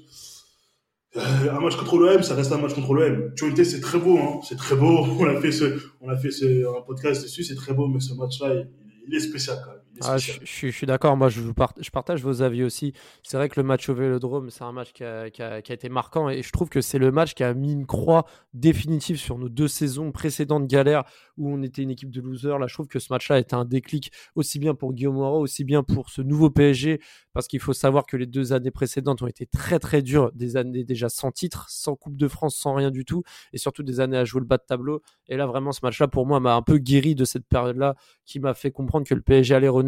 [1.17, 3.35] Euh, un match contre l'OM, ça reste un match contre l'OM.
[3.35, 4.41] Twente, c'est très beau, hein.
[4.43, 5.07] c'est très beau.
[5.19, 8.01] On a fait, ce, on a fait ce, un podcast dessus, c'est très beau, mais
[8.01, 8.69] ce match-là, il,
[9.09, 9.78] il, est spécial quand même.
[10.03, 12.93] Ah, je, je, suis d'accord, moi je, je, partage vos avis aussi.
[13.23, 15.73] C'est vrai que le match au Vélodrome, c'est un match qui a, qui, a, qui
[15.73, 18.27] a, été marquant et je trouve que c'est le match qui a mis une croix
[18.55, 21.05] définitive sur nos deux saisons précédentes galères
[21.37, 22.59] où on était une équipe de losers.
[22.59, 25.41] Là, je trouve que ce match-là a été un déclic aussi bien pour Guillaume Moreau,
[25.41, 27.01] aussi bien pour ce nouveau PSG
[27.39, 30.57] parce qu'il faut savoir que les deux années précédentes ont été très très dures, des
[30.57, 33.23] années déjà sans titre, sans Coupe de France, sans rien du tout,
[33.53, 35.03] et surtout des années à jouer le bas de tableau.
[35.29, 37.95] Et là, vraiment, ce match-là, pour moi, m'a un peu guéri de cette période-là,
[38.27, 39.88] qui m'a fait comprendre que le PSG allait renaître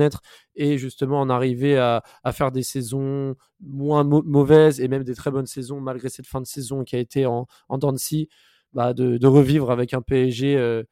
[0.55, 5.47] et justement en arriver à, faire des saisons moins mauvaises et même des très bonnes
[5.47, 8.29] saisons malgré cette fin de saison qui a été en, en de
[8.73, 10.83] bah de, revivre avec un PSG euh,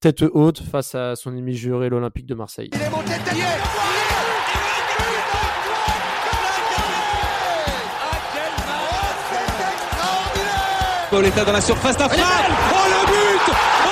[0.00, 2.70] tête haute face à son ennemi juré, l'Olympique de Marseille.
[11.10, 12.24] Pauletta dans la surface d'affaire.
[12.72, 13.81] Oh le but